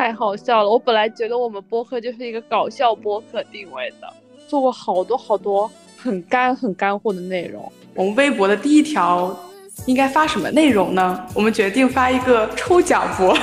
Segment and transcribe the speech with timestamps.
[0.00, 0.70] 太好笑了！
[0.70, 4.10] 我本来觉得我们播客就是一个搞笑播客定位的，
[4.48, 7.70] 做过好多好多很干很干货的内容。
[7.94, 9.38] 我们微博的第一条
[9.84, 11.26] 应该发什么内容呢？
[11.34, 13.36] 我们决定发一个抽奖播。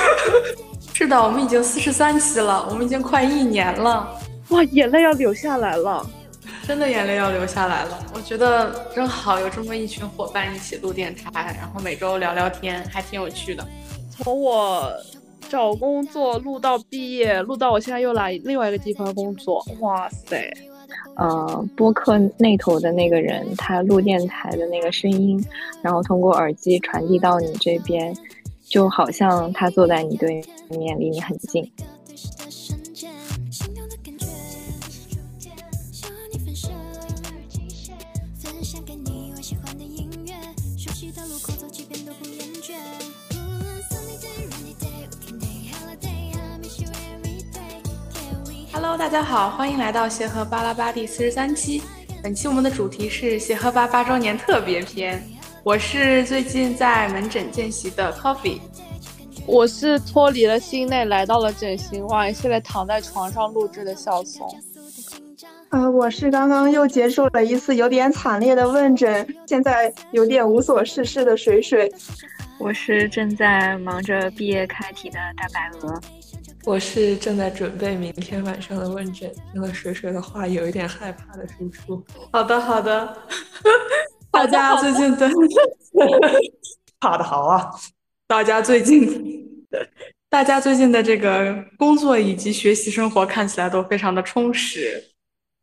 [0.92, 4.06] 是的，我们已经四十三期了，我们已经快一年了。
[4.50, 6.06] 哇，眼泪要流下来了，
[6.68, 8.04] 真的眼泪要流下来了。
[8.14, 13.66] 我觉得真好，有这么一群伙伴一起录电台，然后每周聊聊天，还挺有趣的。
[14.10, 14.92] 从我。
[15.48, 20.52] 找工作录到毕业，录到我现在又来另外一个地方工作，哇塞！
[21.16, 25.42] 呃，播客那头的那个人，他录电台的那个声音，
[25.80, 28.12] 然后通过耳机传递到你这边，
[28.64, 31.70] 就好像他坐在你对面，离你很近。
[48.94, 51.82] Hello，大家好，欢迎来到协和巴拉巴第四十三期。
[52.22, 55.20] 本期我们的主题是协和巴八周年特别篇。
[55.64, 58.60] 我是最近在门诊见习的 Coffee，
[59.48, 64.48] 我是脱离了心内来到了整形外，现在躺在床上录制的小松。
[65.70, 71.92] 呃，我是刚刚又结束了一次有点惨烈的问诊，现在有点无所事事的水水。
[72.60, 76.00] 我是正在忙着毕业开题的大白鹅。
[76.66, 82.02] 我是正在准备明天晚上的问诊，听了水水的话，有一点害怕的输出。
[82.32, 83.16] 好的，好的。
[84.30, 85.30] 大家最近的，
[86.98, 87.70] 怕的好啊！
[88.26, 89.68] 大家最近，
[90.30, 95.13] 大家最近的这个工作以及学习生活看起来都非常的充实。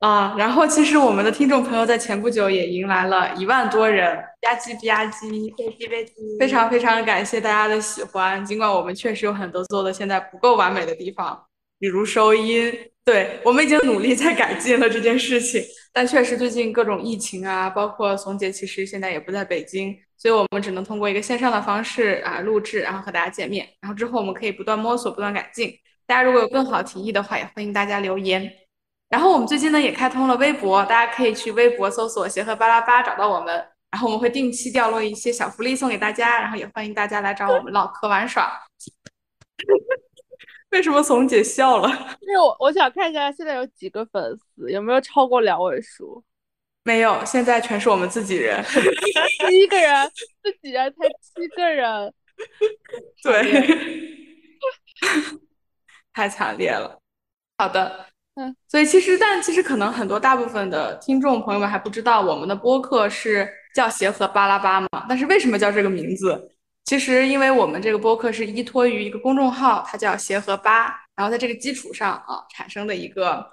[0.02, 8.44] 啊，然后其实我们的听众朋友在前不久也迎来了一万多人，吧唧吧唧，非常非常感谢大家的喜欢。
[8.44, 11.40] 尽管我们确实有很多做的现在不够完美的地方，
[11.78, 12.74] 比如收音，
[13.06, 15.64] 对我们已经努力在改进了这件事情。
[15.94, 23.68] 但确实最近各种疫情啊，包括怂姐其实现在也不在北京，所以我们只能通过一个线上的方式啊录制，然后和大家见面。
[23.80, 25.72] 然后之后我们可以不断摸索，不断改进。
[26.08, 28.52] 大家如果有更好提议的话，也欢迎大家留言。
[29.12, 33.54] 然后我们最近呢也开通了微博，大家可以去微博搜索“协和巴拉巴”找到我们，
[33.92, 38.58] 然后我们会定期掉落一些小福利送给大家，然后也欢迎大家来找我们唠嗑玩耍。
[40.70, 41.90] 为什么怂姐笑了？
[42.22, 44.24] 因 为我我想看一下现在有几个粉
[44.56, 46.24] 丝，有没有超过两位数？
[46.84, 50.10] 没有，现在全是我们自己人，七个人，
[50.42, 52.14] 自己人才七个人，
[53.22, 53.68] 对，
[56.14, 56.98] 太惨烈了。
[57.58, 58.11] 好的。
[58.36, 64.88] 嗯，所以其实，但其实可能很多大部分的听众朋友们还不知道，我们的播客是叫协和巴拉巴嘛。
[65.10, 66.50] 但是为什么叫这个名字？
[66.86, 73.46] 其实因为我们这个播客是依托于一个公众号，它叫协和巴，然后在这个基础上啊产生的一个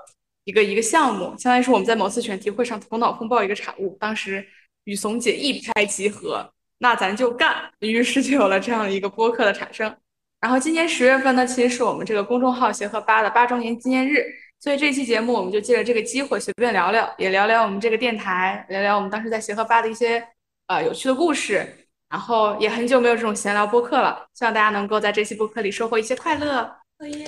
[0.44, 3.96] 一个一个项目，相当于是我们在某次选题会上头脑风暴一个产物。
[3.98, 4.46] 当时
[4.84, 9.92] 与怂姐一拍即合，那咱就干，于是就有了这样一个播客的产生。
[10.40, 14.24] 然后今年十月份呢，其实是我们这个公众号协和巴的八周年纪念日。
[14.60, 20.22] 所以这期节目我们就借着这个机会随便聊聊，也聊聊我们这个电台，聊聊我们当时在协和吧的一些
[20.66, 21.66] 呃有趣的故事。
[22.10, 26.74] 然后也很久没有这种闲聊播客了，希望大家能够在这期播客里收获一些快乐。
[27.02, 27.18] 耶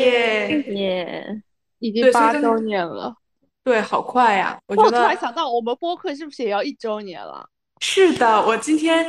[0.00, 1.42] 耶耶！
[1.80, 3.14] 已经八周年了，
[3.62, 4.58] 对，好快呀！
[4.68, 7.46] 我突然想到，我们播客是不是也要一周年了？
[7.80, 9.06] 是的，我今天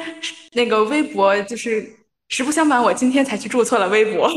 [0.51, 2.02] 那个微博就是。
[2.29, 4.28] 实不相瞒，我今天才去注册了微博，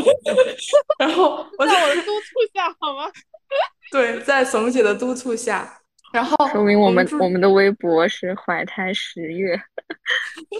[0.98, 3.10] 然后我在我的督促下，好吗？
[3.90, 5.80] 对，在怂姐的督促下，
[6.12, 9.58] 然后说明我们我们的微博是怀胎十月，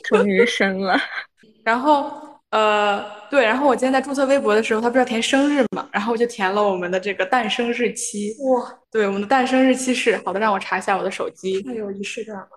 [0.05, 0.97] 终于生了。
[1.65, 8.35] 然后呃，对，然后我今天在注册微博的时候，他不是要填生日嘛，然后我就填了我们的这个诞生日期。
[8.45, 11.61] 哇，对，我们的诞生日期是好的，让我查一下我的手机。
[11.63, 12.49] 太有仪式感了，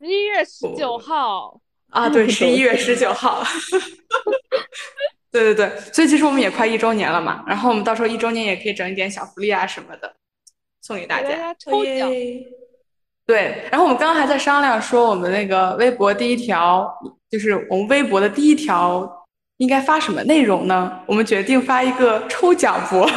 [0.00, 1.60] 十一月十九号。
[1.94, 3.42] 啊，对， 十一月十九号，
[5.30, 10.12] 对对对，所以其实我们也快一周年了嘛，然后我们到时候一周年也可以整一点小福利啊什么的，
[10.82, 12.10] 送给大家抽奖。
[13.26, 16.92] 对，然后我们刚刚还在商量说，我们那个微博第一条，
[17.30, 19.26] 就是我们微博的第一条
[19.58, 21.00] 应该发什么内容呢？
[21.06, 23.08] 我们决定发一个抽奖博。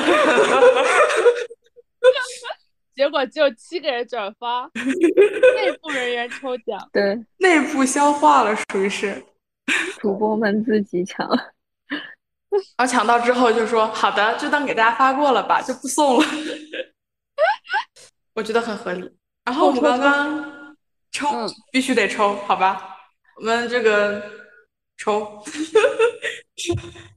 [2.98, 9.24] 结果只有七个人转发， 内部人员抽奖，对，内部消化了，属于是
[10.00, 16.26] 主播们自己抢，然后抢到之后就说好的，就当给大家发过了吧，就不送了。
[18.34, 19.08] 我觉得很合理。
[19.46, 20.76] 然后我们刚刚
[21.12, 21.28] 抽
[21.72, 22.98] 必须得抽，好吧？
[23.38, 24.24] 我们这个
[24.98, 25.44] 抽。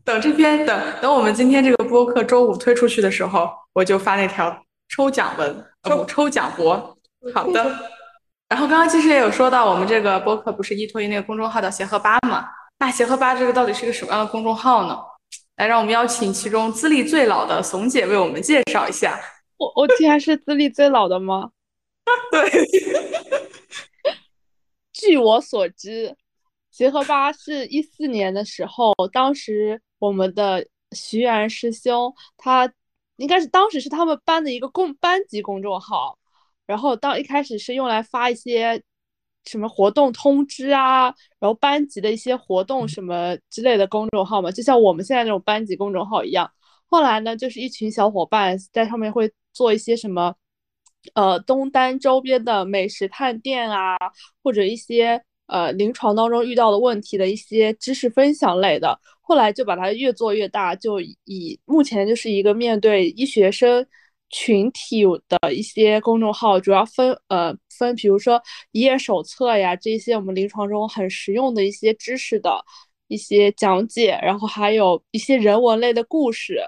[0.05, 6.97] 等这篇等等我们今天这个播客周五推出去的时候，我就发那条抽奖文，呃不抽奖博。
[7.35, 7.91] 好的。
[8.49, 12.49] 然后刚刚其实也有说到，我们这个播客不是依托于那个公众号的协和吧嘛？
[12.81, 14.99] 那协和吧这个到底是个什么样的公众号呢？
[15.57, 19.21] 来，让我们邀请其中资历最老的怂姐为我们介绍一下。
[19.59, 21.51] 我我竟然是资历最老的吗？
[22.33, 22.51] 对，
[24.93, 26.17] 据我所知，
[26.73, 32.73] 协和吧是一四年的时候，当时我们的徐然师兄，他
[33.21, 36.19] 应该是当时是他们班的一个公班级公众号，
[36.67, 38.83] 然后当一开始是用来发一些
[39.45, 46.51] 什么活动通知啊，然后班级的一些活动什么之类的公众号嘛，就像我们现在这种班级公众号一样。
[46.87, 50.35] 后来呢，就是一群小伙伴在上面会做一些什么。
[51.15, 53.97] 呃，东单周边的美食探店啊，
[54.43, 59.01] 或者一些呃临床当中遇到的问题的一些知识分享类的，
[59.31, 63.87] 后来就把它越做越大，就以目前就是一个面对医学生
[64.29, 68.43] 群体的一些公众号，主要分呃分，比如说
[68.73, 72.61] 一页手册呀这些我们临床中很实用的一些知识的
[73.07, 76.61] 一些讲解，然后还有一些人文类的故事。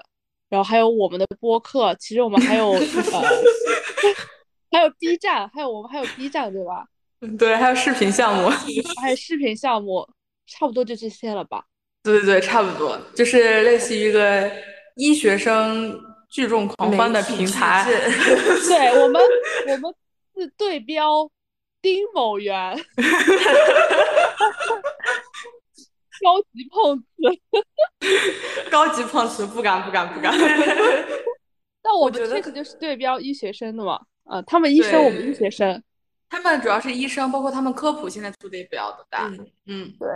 [0.49, 2.81] 然后还有我们的播客，其实我们还有 呃，
[4.71, 6.85] 还有 B 站，还有我们还有 B 站，对吧？
[7.19, 8.47] 嗯，对，还有视频项目，
[9.01, 10.07] 还有视频项目，
[10.45, 11.65] 差不多就这些了吧？
[12.03, 14.51] 对对对，差不多，就是类似于一个
[14.95, 15.97] 医学生
[16.29, 17.85] 聚众狂欢的平台。
[18.67, 19.21] 对我们，
[19.67, 19.95] 我们
[20.35, 21.29] 是对标
[21.81, 22.77] 丁某元。
[26.21, 27.03] 高级碰瓷，
[28.71, 30.33] 高级碰瓷，不敢不敢不敢。
[31.81, 35.83] 但我们确实就是对标医学生的嘛，啊，他们医生，我们医学生，
[36.29, 39.29] 他们主要是医生，包括他们科普现在做的也比较的大。
[39.65, 40.07] 嗯，对，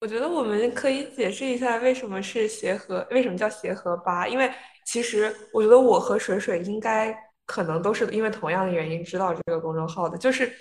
[0.00, 4.26] 我觉得我们可以解释一下为什么是协和，为什么叫协和八？
[4.28, 4.50] 因为
[4.84, 7.16] 其实我觉得我和水水应该
[7.46, 10.52] 可能都是因为同样的原因知道这个公众号的，就是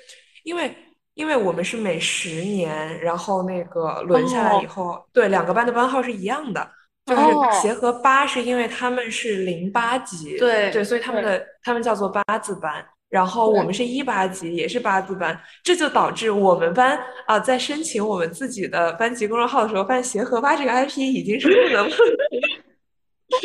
[0.43, 0.75] 因为。
[1.15, 6.69] 因为我们是每十年，然后那个轮下来以后，对两个班的班号是一样的，
[7.05, 12.85] 就是协和八是因为他们是零八级，对对，所以他们的他们叫做八字班，
[13.15, 21.89] 然后我们是一八级，也是八字班，这就导致我们班啊在申请我们自己的班级公众号的时候，发现协和八这个 IP 已经是不能，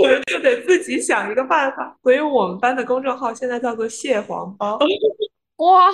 [0.02, 4.76] 我 们就得自己想一个办法，所以我们班的公众号现在叫做蟹黄包，
[5.58, 5.92] 哇。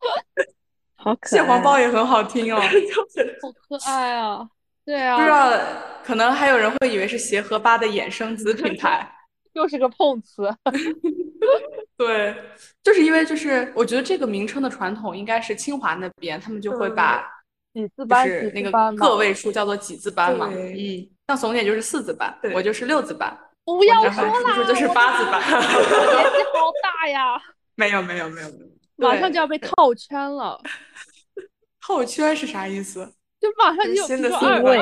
[0.96, 4.48] 好可爱蟹黄包也很好听哦，好可爱啊！
[4.86, 5.52] 对啊，不知道
[6.02, 9.06] 可能还有人会以为是协和吧的衍生子品牌，
[9.52, 10.48] 又是个碰瓷。
[12.06, 12.34] 对，
[12.82, 17.24] 就是因为就是我觉得这个名称的传统应该是清华那边，他们就会把
[17.74, 20.48] 几字班是那个个位数叫做几字班嘛。
[20.50, 23.36] 嗯，像怂姐就是四字班，我就是六字班。
[23.64, 25.40] 不要说啦，叔叔就是八字班。
[25.40, 27.40] 年纪好大呀！
[27.76, 29.08] 没有没有没有没有。
[29.08, 30.60] 马上就要被套圈了，
[31.80, 33.12] 套圈是啥意思？
[33.40, 34.78] 就马上就新的四位，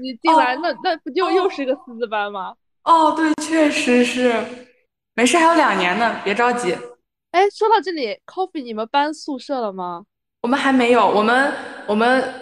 [0.00, 2.54] 你进来那那不就又是个四字班吗？
[2.84, 4.32] 哦，对，确实是，
[5.14, 6.76] 没事，还有两年呢，别着急。
[7.30, 10.04] 哎，说到这里，Coffee，你们搬宿舍了吗？
[10.42, 11.52] 我们还没有，我们
[11.86, 12.32] 我们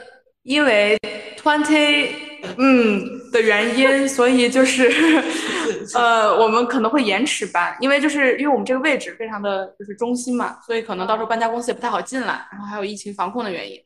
[0.42, 0.98] 因为
[1.36, 2.30] twenty。
[2.58, 4.90] 嗯的原因，所以就是，
[5.94, 13.80] 呃，我们可能会延迟搬，因为就是因为我们这个位置非常的就是中心嘛，所以可能到时候搬家公司也不太好进来，然后还有疫情防控的原因，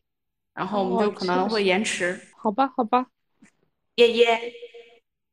[0.55, 2.19] 然后我们就可能会延迟。
[2.39, 3.07] 好吧，好吧，
[3.97, 4.41] 耶耶。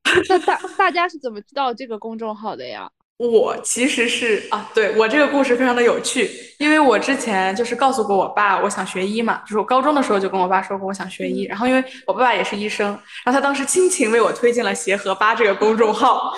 [0.28, 2.92] 那大大家是怎么知道这个公众号的呀？
[3.32, 12.88] 我其实是啊，对我这个故事非常的有趣，因为我之前就是告诉过我爸我想学医嘛，就是我高中的时候就跟我爸说过我想学医，然后因为我爸爸也是医生，
[13.24, 16.34] 然后他当时亲情为我推荐了协和吧这个公众号，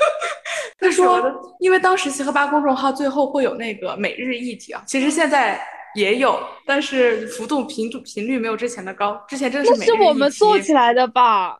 [0.78, 1.22] 他说
[1.60, 5.58] 因为当时协和吧公众号最后会有那个每日一题啊，其实现在
[5.94, 9.96] 也有，但是幅度频度频率没有之前的高，之前真的是每日一题。
[9.96, 11.56] 是我们做起来的吧？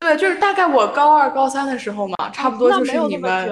[0.00, 3.48] 对，就是大概我高二高三的时候嘛，差不多就是你们。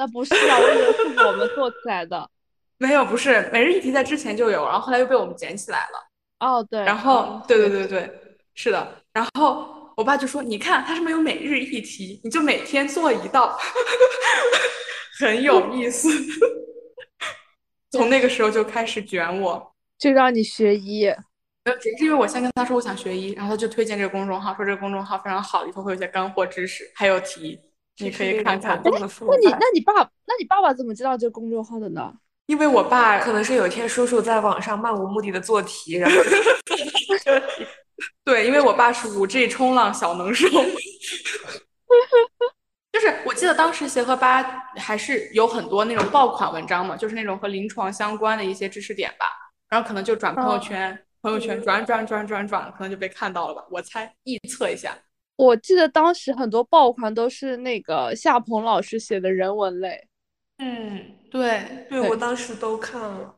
[0.00, 2.26] 那不是啊，我以为是我们做起来的。
[2.78, 6.08] 没有，不是每日一题在之前就有，然后后来又被我们捡起来了。
[6.38, 6.80] 哦，对。
[6.80, 8.10] 然后，对对对对，
[8.54, 8.96] 是的。
[9.12, 13.58] 然后我爸就说：“你看，它上面有每日一题，你就每天做一道，
[15.20, 16.08] 很有意思。”
[17.92, 21.04] 从那个时候就开始卷我， 就让你学医。
[21.64, 27.60] 呃，只是因为我先跟他说我想学医，然后他就推荐这个公众号，说这个公众号非常好，里头会有些干货知识，还有题。
[28.00, 28.80] 你可以看看。
[28.84, 32.12] 那你那你爸那你爸爸怎么知道这个公众号的呢？
[32.46, 36.16] 因为我爸可能是有一天叔叔在网上漫无目的的做题，然后
[38.24, 40.48] 对，因为我爸是五 G 冲浪小能手。
[42.92, 44.42] 就是我记得当时协和吧
[44.76, 49.26] 还是有很多那种爆款文章嘛，就是那种和临床相关的一些知识点吧，
[49.68, 53.64] 然后可能就转朋友圈，朋友圈转转转转转，可能就被看到了吧。
[53.70, 54.98] 我猜臆测一下。
[55.40, 60.06] 我记得当时很多爆款都是那个夏鹏老师写的人文类。
[60.58, 63.34] 嗯，对对，我当时都看了，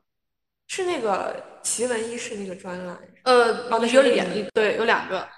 [0.67, 2.99] 是那个奇闻异事那个专栏。
[3.23, 5.29] 呃，哦，那有两，对，有两个，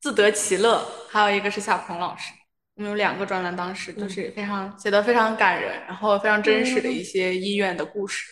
[0.00, 2.32] 自得其乐，还有一个是夏鹏老师。
[2.74, 8.26] 我们有两个专栏，当时就是非常写的非常感人，然后非常真实的一些医院的故事。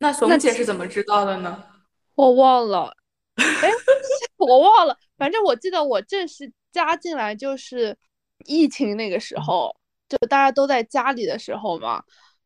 [0.00, 1.64] 那熊姐是怎么知道的呢？
[2.14, 2.94] 我忘了，
[3.36, 3.70] 哎，
[4.36, 7.96] 我忘了，反正我记得我正式加进来就是
[8.44, 9.74] 疫情那个时候，
[10.10, 12.02] 就大家都在家里的时候嘛。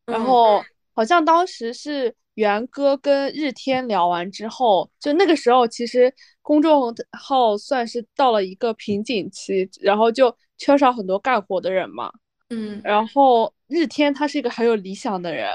[0.06, 0.62] 然后
[0.94, 10.32] 好像当时是元哥跟日天聊完之后，就那个时候其实公众号算是到了一个瓶颈期，然后就。
[10.60, 12.10] 缺少很多干活的人嘛，
[12.50, 15.48] 嗯，然后日天他是一个很有理想的人，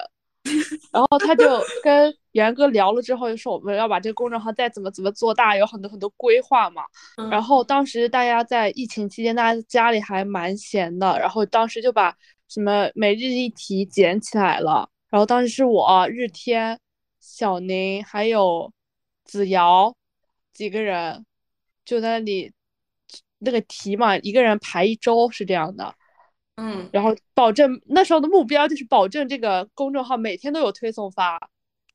[0.91, 1.45] 然后他就
[1.83, 6.83] 跟严哥聊了之后，就说我们要把这个公众号再怎么怎么做大，有很多很多规划嘛。
[7.31, 12.15] 然后当时大家在疫情期间，大家家里还蛮闲的，然后当时就把
[12.47, 14.89] 什么每日一题捡起来了。
[15.09, 16.79] 然后当时是我日天、
[17.19, 18.71] 小宁还有
[19.23, 19.95] 子瑶
[20.53, 21.25] 几个人
[21.85, 22.51] 就在那里。
[23.45, 25.93] 那个题嘛，一个人排一周是这样的，
[26.55, 31.39] 嗯，然后保证那时候的目标就是保证这个公众号每天都有推送发，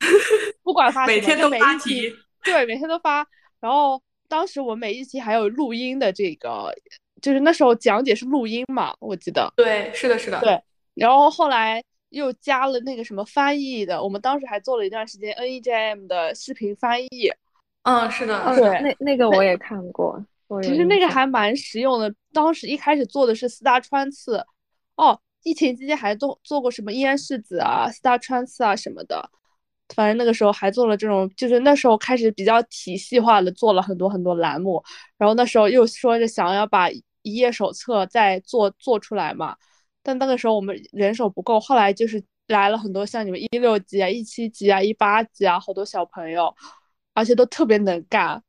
[0.62, 2.12] 不管发每天都发题，
[2.42, 3.26] 对，每天都发。
[3.60, 6.74] 然后当时我每一期还有录音的这个，
[7.22, 9.52] 就是那时候讲解是录音嘛，我记得。
[9.56, 10.40] 对，是的，是的。
[10.40, 10.60] 对，
[10.94, 17.30] 然后后来又加了那个什么翻译的，我们当时还做了一段时间 NEJM 的视频翻译。
[17.82, 20.22] 嗯，是的，对，那那个我也看过。
[20.62, 22.14] 其实那个还蛮实用的。
[22.32, 24.44] 当时一开始做的是四大穿刺，
[24.96, 29.30] 哦，疫情期间还做做过什么咽拭子啊、四大穿刺啊什么的。
[29.94, 34.82] 反正那个时候还做了这种，就是那时候开始比较体系化的做了很多很多栏目。
[35.16, 39.56] 然后那时候又说着想要把一页手册再做做出来嘛，
[40.02, 41.58] 但那个时候我们人手不够。
[41.58, 46.54] 后来就是来了很多像你们一六级啊、一七级啊、一八级啊，好多小朋友，
[47.14, 48.42] 而且都特别能干。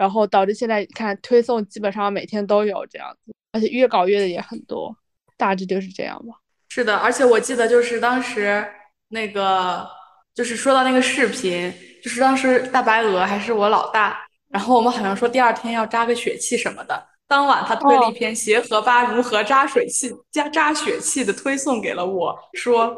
[0.00, 4.96] 然后导致现在看推送基本上每天都有这样子，而且越搞越的也很多，
[5.36, 6.40] 大致就是这样吧。
[6.70, 8.66] 是的，而且我记得就是当时
[9.08, 9.86] 那个
[10.34, 11.70] 就是说到那个视频，
[12.02, 22.96] 就是当时大白鹅还是我老大，然后我们好像说第二天要扎个血气什么的，当晚他推了一篇协和吧如何扎水气加扎血气的推送给了我，说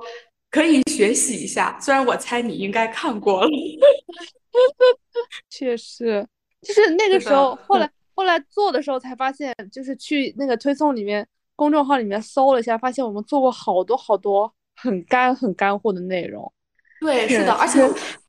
[0.52, 1.76] 可以学习一下。
[1.80, 3.50] 虽然我猜你应该看过了，
[5.50, 6.28] 确实。
[6.62, 11.26] 就是那个时候，后来后来做的时候才发现，就是去那个推送里面
[11.56, 16.50] 公众号里面搜了一下，发现我们做过好多好多很干很干货的内容。
[17.00, 17.80] 对，是的，而且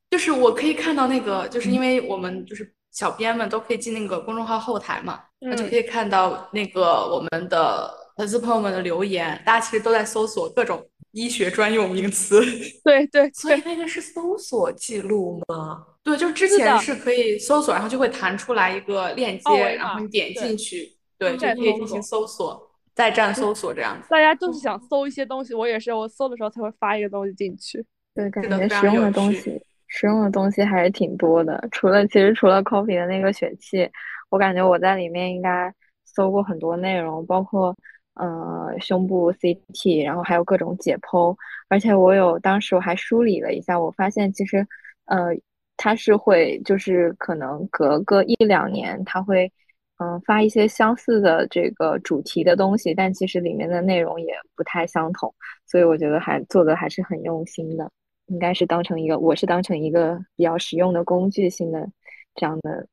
[0.09, 12.41] 就是我可以看到那个，就是因为我们就是小编们都可以进那个公众号后台嘛，那就可以看到那个我们的粉丝朋友们的留言，大家其实都在搜索各种医学专用名词。
[12.83, 15.85] 对对，所以那个是搜索记录吗？
[16.03, 24.07] 对，就是之前是可以搜索，然后就会弹出来一个链接，然后你点进去，对，就可以进行搜索，在站搜索这样子。
[24.09, 27.85] 大家就是想搜一些东西，我也是，我搜的时候才会发一个东西进去。
[28.13, 31.65] 对，感觉实用的东西，实用的东西还是挺多的。
[31.71, 33.89] 除了其实除了 Coffee 的那个选器，
[34.29, 37.73] 我感觉我在里面应该搜过很多内容，包括
[38.15, 41.35] 呃胸部 CT，然后还有各种解剖，
[41.69, 44.67] 而且我有当时我还梳理了一下，我发现其实
[45.05, 45.35] 呃。
[45.75, 49.51] 他是会，就是可能隔个一两年，他会，
[49.97, 55.33] 嗯，发一些相似的这个主题的东西，但其实里面的内容也不太相同，
[55.65, 57.91] 所以我觉得还做的还是很用心的，
[58.27, 61.89] 应该是当成一个，我是当成一个比较实用的工具性的
[62.35, 62.87] 这样的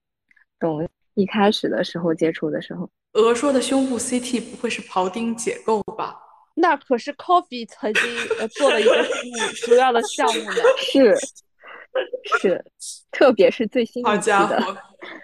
[0.58, 0.88] 东。
[1.20, 6.16] 一开始的时候接触的时候，鹅说的胸部 CT 不会是庖丁解构吧？
[6.54, 8.02] 那可是 Coffee 曾经
[8.50, 9.06] 做了一个
[9.64, 10.62] 主要的项目呢。
[10.78, 11.16] 是。
[12.38, 12.64] 是，
[13.10, 14.62] 特别是最新一期的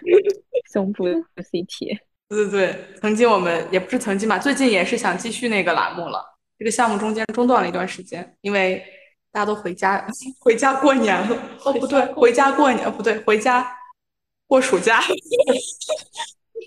[0.73, 1.05] 胸部
[1.37, 1.97] CT。
[2.27, 6.21] 对对对，曾经我们也不是曾经吧，最近也是想继续那个栏目了。
[6.59, 8.83] 这个项目中间中断了一段时间，因为
[9.31, 10.05] 大家都回家
[10.41, 11.37] 回家过年了。
[11.63, 13.65] 哦，不对，回家过年，不对，回家
[14.47, 15.01] 过暑假。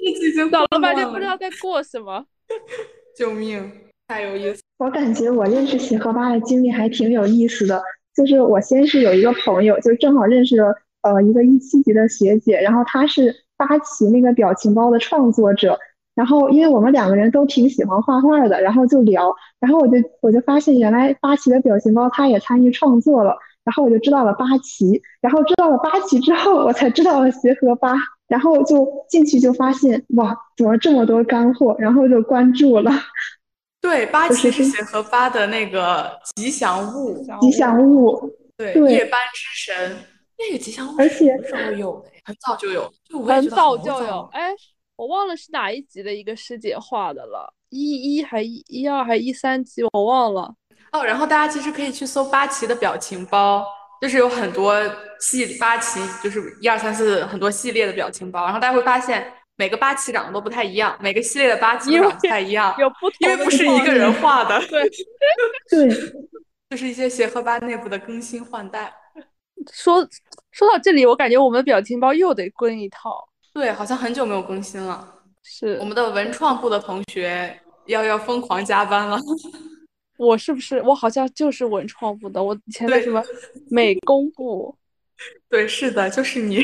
[0.03, 2.25] 已经到了半天不知道在过什么，
[3.17, 3.71] 救命！
[4.09, 4.63] 太有意思。
[4.79, 7.83] 我感觉我认识协和吧的经历还挺有意思的。
[8.15, 15.79] 就是我先是有一个朋友，就正好认识了呃一个一七级的学姐，然后她是八旗那个表情包的创作者。
[16.15, 23.39] 然后，因为我们两个人都挺喜欢画画的，然后就聊，然后我就我就发现原来八旗的表情包他也参与创作了，
[23.71, 27.95] 然后我就知道了八旗，然后知道了八旗之后，我才知道了协和八，
[28.27, 32.91] 然后就进去就发现哇，怎么这么多干货，然后就关注了。
[33.81, 39.99] 对，八 旗是协和八的那个吉祥物，吉祥物，对，对夜班之神，
[40.37, 42.11] 那个吉祥物而且什么时候有的？
[42.25, 44.31] 很早就有，就很早就有早。
[44.33, 44.51] 哎，
[44.97, 50.57] 我忘了是哪一集的一个师姐画的了，一一还一一二还一三集，我忘了。
[50.93, 53.65] 哦，然后大家其实可以去搜八旗的表情包，
[54.01, 54.75] 就是有很多
[55.21, 64.89] 系八旗，就是一二三四很多系列的表情包，然后大家会发现每个八旗长得都不太一样，每个系列的八旗长得不太一样，有不同因为不是一个人画的， 对，
[65.69, 65.89] 对，
[66.71, 68.93] 就是一些协和八内部的更新换代。
[69.73, 70.07] 说
[70.51, 73.29] 说到这里，我感觉我们的表情包又得更一套。
[73.53, 75.07] 对，好像很久没有更新了。
[75.43, 79.19] 是我们的文创部的同学要要疯狂加班了。
[80.21, 82.43] 我是不是我好像就是文创部的？
[82.43, 83.25] 我以前在什么
[83.71, 84.77] 美工部，
[85.49, 86.63] 对，是的，就是你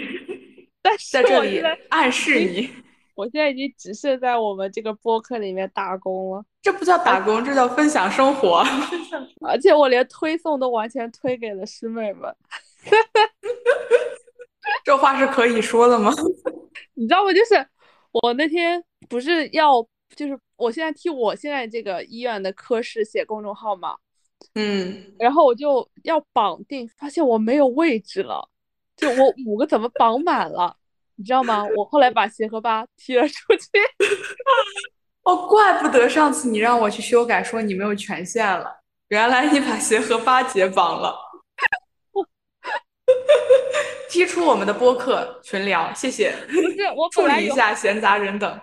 [0.82, 2.68] 但是在这里暗示你，
[3.14, 8.62] 我现在已经只是在我们这个播客里面打工了，这不叫打工，这叫分享生活。
[9.40, 12.30] 而且我连推送都完全推给了师妹们，
[14.84, 16.12] 这话是可以说的吗？
[16.92, 17.32] 你知道吗？
[17.32, 17.66] 就是
[18.12, 19.80] 我那天不是要，
[20.14, 23.96] 就是我现在替我现在这个医院的科室写公众号嘛，
[24.54, 28.48] 嗯，然后我就要绑定，发现我没有位置了，
[28.96, 30.76] 就我五个怎么绑满了，
[31.16, 31.64] 你知道吗？
[31.76, 33.68] 我后来把协和八踢了出去。
[35.24, 41.18] 哦，怪不得上次你让我去修改，说你没有权限了，原来你把协和八解绑了，
[44.08, 46.32] 踢出我们的播客群聊，谢谢。
[46.46, 48.60] 不是我处理一下闲杂人等。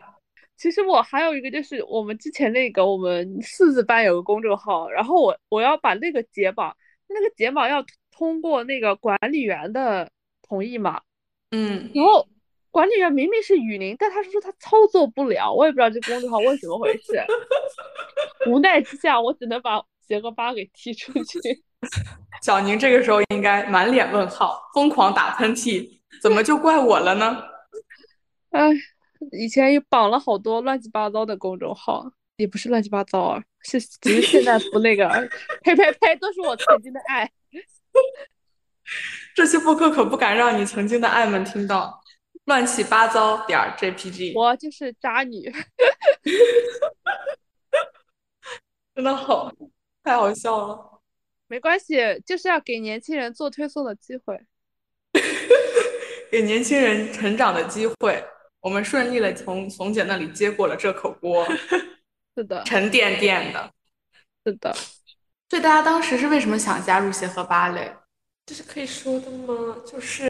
[0.56, 6.76] 其实我还有一个就是我们之前那个我们四字班有个公众号，然后我我要把那个解绑，
[7.08, 10.10] 那个解绑要通过那个管理员的
[10.48, 11.02] 同意嘛，
[11.52, 12.28] 嗯，然后
[12.72, 17.24] 管理员明明是雨林，但他是说他操作不了，我也不知道这公众号为什么回事。
[18.48, 21.40] 无奈之下，我只能把杰哥八给踢出去。
[22.42, 25.88] 小宁这个时候应该满脸问号，疯狂打喷嚏，
[26.22, 27.44] 怎么就怪我了呢？
[28.52, 28.70] 哎，
[29.32, 35.08] 以前也绑了好多乱七八糟的公众号，也不是乱七八糟啊，是只是现在不那个。
[35.62, 37.32] 呸呸呸，都是我曾经的爱。
[39.36, 42.02] 这期播客可不敢让你曾经的爱们听到，
[42.46, 45.52] 乱七八糟点儿 JPG，我就是渣女。
[48.96, 49.52] 真的好，
[50.04, 51.02] 太好笑了。
[51.48, 54.40] 没关系，就是要给年轻人做推送的机会。
[56.32, 58.24] 给年轻人成长的机会，
[58.64, 61.46] 我们顺利的从怂姐那里接过了这口锅，
[62.36, 63.72] 是的，沉甸甸的。
[64.46, 64.74] 是的。
[65.50, 67.94] 所以大家当时是为什么想加入协和芭蕾
[68.46, 69.78] 这是可以说的吗？
[69.86, 70.28] 就是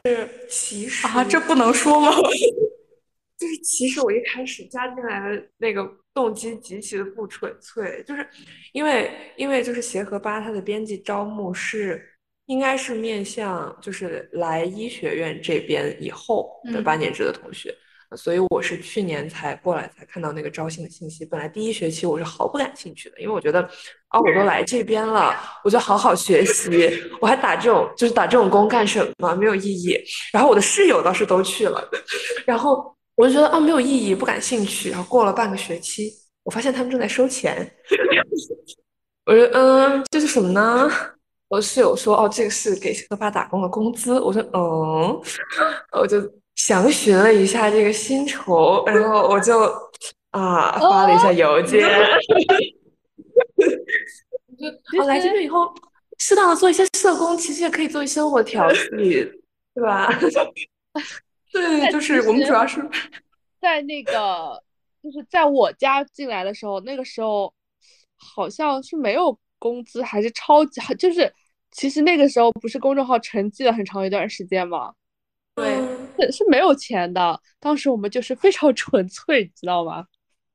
[0.50, 1.24] 其实啊？
[1.24, 2.10] 这不能说吗？
[3.38, 8.28] 就是其实我一开始加进来的那个动机极其的不纯粹，就是
[8.72, 12.04] 因为因为就是协和八它的编辑招募是
[12.46, 17.74] 应该是面向就是来医学院这边以后的嗯八年制的同学，
[18.16, 21.24] 所以我是去年才过来才看到那个招新的信息。
[21.24, 23.60] 本来第一学期我是毫不感兴趣的，因为我觉得
[24.08, 29.34] 啊我都来这边了，我就好好学习，我还打这种就是打这种工干什么？
[29.34, 29.98] 没有意义。
[30.32, 31.82] 然后我的室友倒是都去了，
[32.46, 34.90] 然后我就觉得啊没有意义，不感兴趣。
[34.90, 37.70] 然后过了半个学期，我发现他们正在收钱，
[39.26, 40.90] 我说嗯，这是什么呢？
[41.48, 44.18] 我室友说哦，这个是给科巴打工的工资。
[44.18, 45.20] 我说嗯，
[46.00, 46.18] 我就
[46.66, 49.60] 详询了一下这个薪酬，然后我就
[50.30, 51.84] 啊发了一下邮件。
[54.98, 55.70] 我来这边以后，
[56.18, 59.30] 适当的做一些社工，其实也可以做一些生活调 剂，
[59.74, 60.08] 对吧？
[61.52, 62.80] 对，但就是我们主要是
[63.60, 64.58] 在那个
[65.02, 67.52] 就是在我家进来的时候，那个时候
[68.16, 71.30] 好像是没有工资，还是超级，就是
[71.72, 74.94] 其实那个时候不是公众号沉寂了很长一段时间吗？
[75.54, 75.76] 对
[76.18, 80.04] 是是没有钱的，当时我们就是非常 纯粹，你知道吗？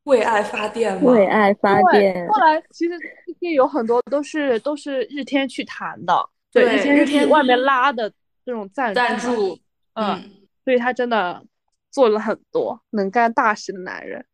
[0.03, 1.11] 为爱发电嘛。
[1.11, 8.11] 为爱发电，后来其实这些有很多都是都是日天去谈的，对，对日天是日天外面拉的
[8.45, 9.53] 这种赞赞助，
[9.93, 10.31] 嗯，嗯，
[10.63, 11.43] 所以他真的
[11.91, 14.25] 做了很多能干大事的男人。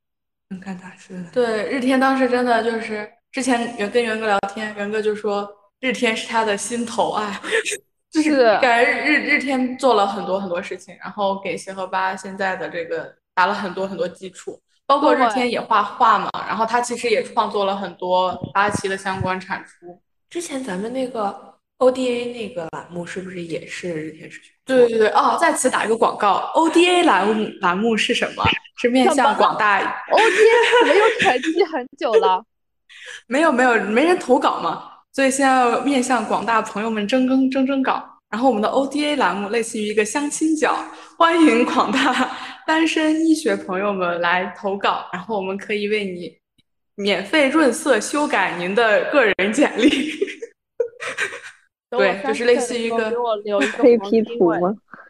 [0.49, 1.23] 能干大事的。
[1.33, 5.49] 对，日天当时真的就是之前袁跟袁哥聊天，袁哥就说
[5.81, 7.37] 日天是他的心头爱，
[8.11, 20.01] 就是感觉日日天做了很多很多事情，然后给协和吧现在的这个打了很多很多基础，包括日天也画画嘛，然后他其实也创作了很多八旗的相关产出。
[20.29, 24.51] 之前咱们那个 ODA 那个栏目是不是也是日天视讯？
[24.65, 28.43] 对对对哦，在此打一个广告，ODA 栏目栏目是什么？
[28.77, 32.43] 是面向广大 ODA 怎么又沉寂很久了？
[33.27, 38.03] 没有没有，没人投稿嘛，所以现在要面向广大朋友们征更征征稿。
[38.29, 40.75] 然后我们的 ODA 栏目类似于一个相亲角，
[41.17, 42.35] 欢迎广大
[42.67, 46.37] 单身医学朋友们来投稿，然后我们可以为你
[46.95, 50.11] 免费润色修改您的个人简历。
[51.91, 53.09] 对，就是类似于一个
[53.77, 54.75] 可以 P 图吗？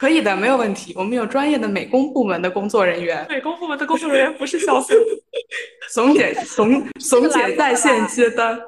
[0.00, 0.94] 可以的，没有问题。
[0.96, 3.26] 我们有专业的美工部门的工作人员。
[3.28, 4.96] 美工部门的工作人员不是小怂。
[5.90, 8.58] 怂姐，怂 怂姐在线接单。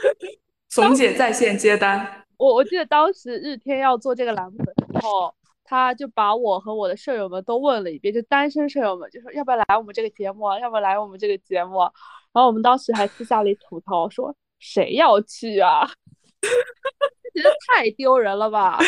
[0.68, 2.26] 怂姐在线接单。
[2.36, 5.34] 我我记得当时日天要做这个栏目的时候，
[5.64, 11.78] 他就把我和我的舍友们都问了一遍，就单身舍友们就说要不要来我们这个节目，要不要来我们这个节目。
[12.34, 15.88] 然后我们当时还私下里吐槽说，谁要去啊？
[17.32, 18.78] 觉得太丢人了吧？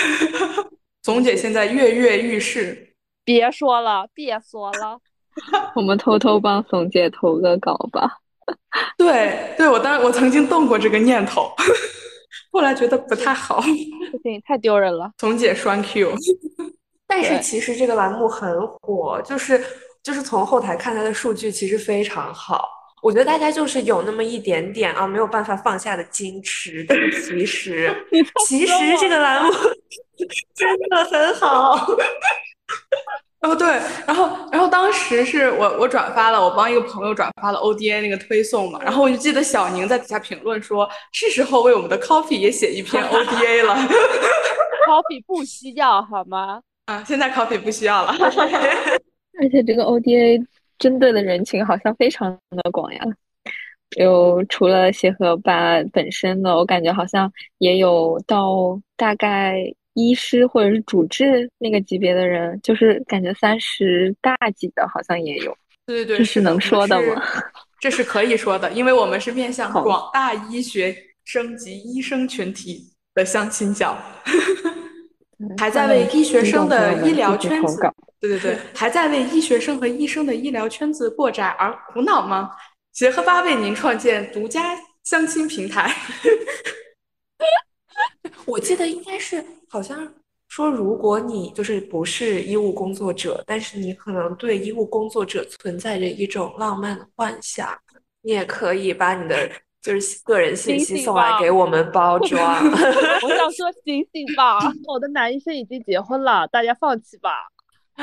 [1.03, 4.99] 总姐现在跃跃欲试，别说了，别说了，
[5.75, 8.19] 我们偷偷帮总姐投个稿吧。
[8.97, 11.53] 对，对我当我曾经动过这个念头。
[12.51, 15.11] 后来觉得不太好，不行，太丢人了。
[15.19, 16.15] 总姐双 Q，
[17.07, 19.63] 但是其实这个栏目很火，就是
[20.03, 22.69] 就是从后台看它的数据，其实非常好。
[23.03, 26.85] 我觉得大家就是有那么一点点啊，没有办法放下的矜持。
[26.89, 27.95] 但其实，
[28.47, 29.53] 其实这个栏目
[30.55, 31.87] 真的很好。
[33.41, 33.69] 哦，对，
[34.05, 43.75] 然后，然后当时是我我转发了，我帮一个朋友转发了 ODA 那个推送嘛，然后我就记得小宁在底下评论说，是时候为我们的 Coffee 也写一篇 ODA 了。
[44.89, 46.61] Coffee 不需要好吗？
[46.87, 48.13] 啊，现在 Coffee 不需要了。
[49.41, 50.45] 而且这个 ODA
[50.77, 53.01] 针对的人群好像非常的广呀，
[53.97, 59.63] 有除了协和吧本身的，我感觉好像也有到大概。
[59.99, 65.57] 医师或者是主治那个级别的人，就是感觉三十大几的，好像也有。
[65.87, 67.23] 对对对，这是能说的吗？
[67.81, 73.97] 这是可以说的，因为我们是面向广大医学生及医生群体的相亲角，
[75.59, 77.81] 还在为医学生的医疗圈子，
[78.21, 82.51] 对对对， 还在为医学生和医生的医疗圈子过窄而苦恼吗？
[82.93, 85.95] 协和吧为您创建独家相亲平台。
[88.47, 89.45] 我记得应该是。
[89.71, 90.15] 好像
[90.49, 97.69] 说，如果你就是不是医务工作者，但是你可能对医务工作者存在着一种浪漫的幻想，
[98.23, 99.51] 你也可以把你的
[99.83, 102.41] 就是个人信息送来给我们包装。
[103.23, 107.49] 我想说，醒醒吧，我的男医生已经结婚了，大家放弃吧。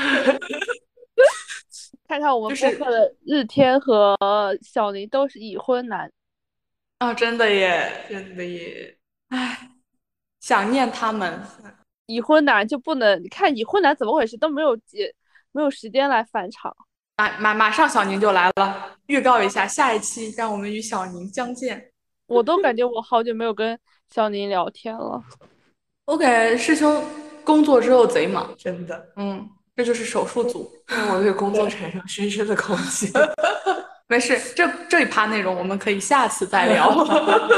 [2.07, 4.15] 看看我们播客的日天和
[4.61, 6.11] 小林都是已婚男。
[6.99, 8.95] 啊，真的耶，真的耶，
[9.29, 9.71] 唉。
[10.45, 11.41] 想念他们，
[12.05, 13.19] 已婚男就不能？
[13.23, 14.37] 你看已婚男怎么回事？
[14.37, 15.11] 都没有结，
[15.51, 16.71] 没有时间来返场。
[17.17, 21.89] 马马马上小宁就来了，预告一下，下一期让我们与小宁相见。
[22.27, 23.75] 我都感觉我好久没有跟
[24.13, 25.19] 小宁聊天了。
[26.05, 27.03] 我感觉师兄
[27.43, 29.03] 工作之后贼忙，真的。
[29.15, 33.11] 嗯，这就是手术组，让我对工作产生深深的恐惧。
[34.07, 37.03] 没事，这这一趴内容我们可以下次再聊，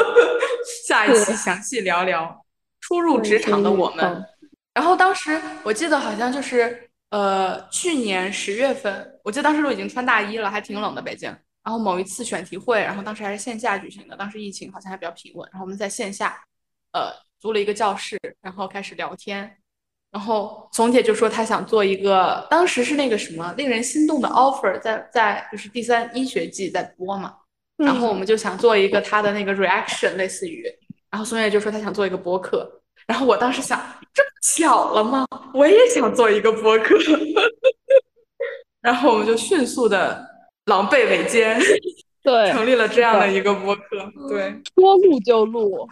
[0.87, 2.45] 下一期详细聊聊。
[2.87, 4.25] 初入职场的我们，
[4.73, 11.29] 然后当时我记得好像就是呃去年十月份，我记得当时都已经穿大衣了，还挺冷的北京。
[11.63, 15.45] 然后某一次选题会，然后当时还是线下举行的，当时疫情好像还比较平稳。
[15.51, 16.41] 然后我们在线下
[16.93, 19.57] 呃租了一个教室，然后开始聊天。
[20.09, 27.35] 然后总姐就说她想做一个，当时是那个什么令人心动的 offer，在在就是第三医学季在播嘛。
[27.75, 30.63] 然后我们就想做一个她的那个 reaction，类似于。
[31.17, 32.71] 然后孙悦就说他想做一个播客，
[33.07, 33.75] 然后我当时想，
[34.13, 35.25] 这不巧了吗？
[35.51, 36.95] 我也想做一个播客，
[38.81, 40.23] 然后我们就迅速的
[40.65, 41.59] 狼狈为奸，
[42.21, 43.83] 对，成立了这样的一个播客，
[44.29, 45.89] 对，说录就录，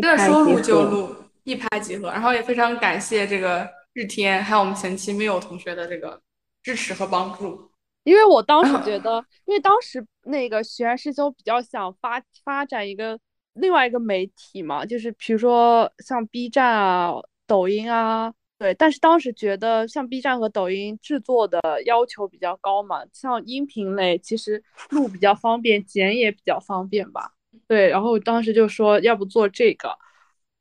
[0.00, 1.12] 对，说录就录，
[1.42, 2.08] 一拍即合。
[2.12, 6.20] 然后也非常感谢这个日天，还有我们前期没有同学的这个
[6.62, 7.72] 支持和帮助，
[8.04, 13.18] 因为我当时觉得，因为当时那个徐安师兄比较想发发展一个。
[13.54, 17.14] 另外一个媒体嘛，就是比如说像 B 站啊、
[17.46, 18.74] 抖音啊，对。
[18.74, 27.32] 但是当时觉得像 B 站和抖音制作的要求比较高嘛，像音频类其实录比较方便，剪也比较方便吧。
[27.68, 27.88] 对。
[27.88, 29.88] 然后当时就说要不做这个，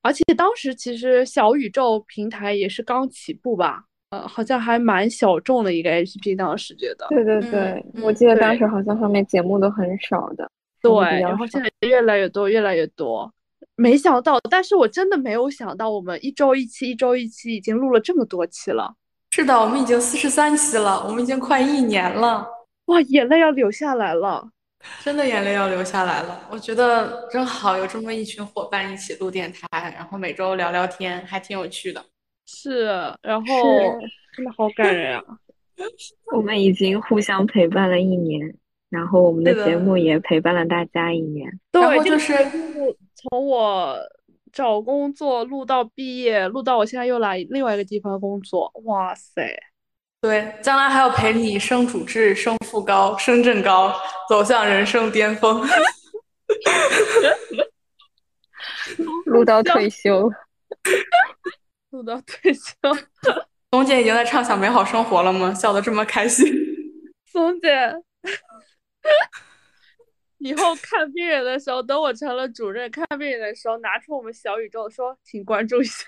[0.01, 7.07] 而且当时其实小宇宙平台也是刚起步吧，呃，好像还蛮小众的一个 APP，当时觉得。
[7.09, 10.47] 对对对，我记得当时好像上面节目都很少的。
[10.83, 13.33] 对，然后现在越来越多，越来越多。
[13.75, 18.93] 没想到，但是我真的没有想到，我们一周一期，一周一期，已经录了这么多期了。
[19.31, 22.45] 是的，我们已经四十三期了，我们已经快一年了。
[22.85, 24.49] 哇，眼泪要流下来了。
[25.01, 32.03] 真的眼泪要流下来了，我觉得真好，有这么一群伙伴一起录电台，然后每周聊聊天，还挺有趣的。
[32.45, 32.85] 是，
[33.21, 33.45] 然后
[34.35, 35.23] 真的好感人啊！
[36.35, 38.53] 我们已经互相陪伴了一年，
[38.93, 41.49] 然后我们的节目也陪伴了大家一年。
[41.71, 42.31] 对，就是
[43.15, 43.97] 从我
[44.51, 49.59] 找工作录到毕业，录到我现在又来另外一个地方工作，哇塞！
[50.21, 53.91] 对，将来还要陪你升主治、升副高、升正高，
[54.29, 55.59] 走向人生巅峰
[59.25, 60.29] 录到退休，
[61.89, 62.61] 录到退休。
[63.71, 65.51] 松姐已经在畅想美好生活了吗？
[65.51, 66.45] 笑得这么开心，
[67.25, 67.91] 松姐。
[70.39, 76.05] 以后看病人的时候，等我成了主任，看病人的时候拿出我们小宇宙说，请关注一下。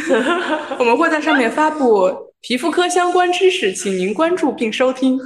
[0.78, 5.20] 我们会在上面发布皮肤科相关知识，请您关注并收听。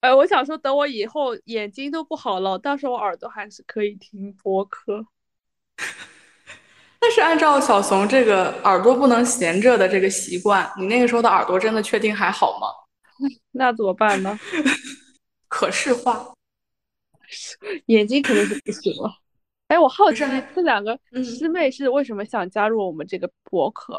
[0.00, 5.04] 哎，我想说，等我以后眼睛都不好了，到时候我耳朵还是可以听播客。
[6.98, 12.68] 但是按照小怂这个耳朵不能闲着的这个习惯，你那个时候的耳朵真的确定还好吗？
[13.52, 14.38] 那怎么办呢？
[15.48, 16.33] 可视化。
[17.86, 19.10] 眼睛肯定是不行了。
[19.68, 20.22] 哎，我好奇
[20.54, 23.94] 这两个师妹是为什么想加入我们这个博客？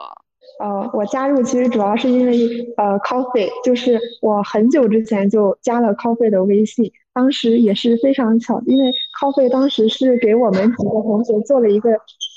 [0.59, 2.33] 呃，我加入其实主要是因为
[2.77, 11.89] 呃，Coffee，就是我很久之前就加了 Coffee 的微信，当时也是非常巧，因为 Coffee 当时是给我们几个同学做了一个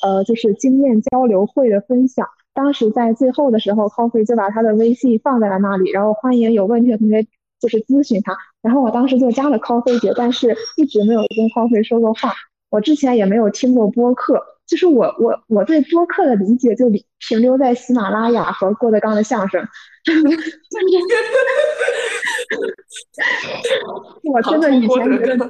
[0.03, 2.27] 呃，就是经验交流会的分享。
[2.55, 7.27] 当时在最后的时候，Coffee 就把他的微信放在了那里，然后欢迎有问题的同学。
[7.61, 12.35] 就是咨询他，然后我当时就加了 Coffee 姐，但是一直没有跟 Coffee 说过话。
[12.69, 16.85] 我之前也没有听过播客，就是我我我对播客的理解就
[17.27, 19.67] 停留在喜马拉雅和郭德纲的相声。
[24.31, 25.47] 我真的以前觉得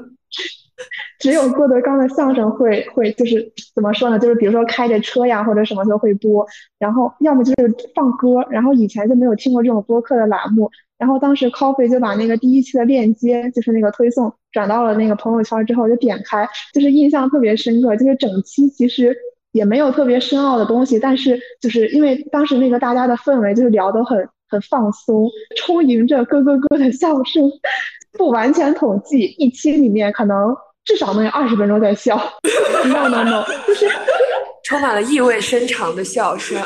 [1.18, 4.18] 只有郭德纲的相声会会就是怎么说呢？
[4.18, 6.46] 就是比如说开着车呀或者什么时候会播，
[6.78, 10.70] 然后要么就是放歌，然后以前就没有听过这种播客的栏目。
[10.96, 17.96] 然后当时 Coffee 就把那个第一期的链接，就是那个推送转到了那个朋友圈之后，就点开，就是印象特别深刻。
[17.96, 19.16] 就是整期其实
[19.52, 27.48] 也没有特别深奥的东西，但是就是因为当时那个大家的氛围就是聊得很很放松，充盈着咯咯咯的笑声。
[28.18, 30.56] 不完全统计，一期里面可能
[30.88, 32.16] 至少能有二十分钟在笑。
[32.88, 33.86] No No No，就是
[34.64, 36.58] 充满了意味深长的笑声。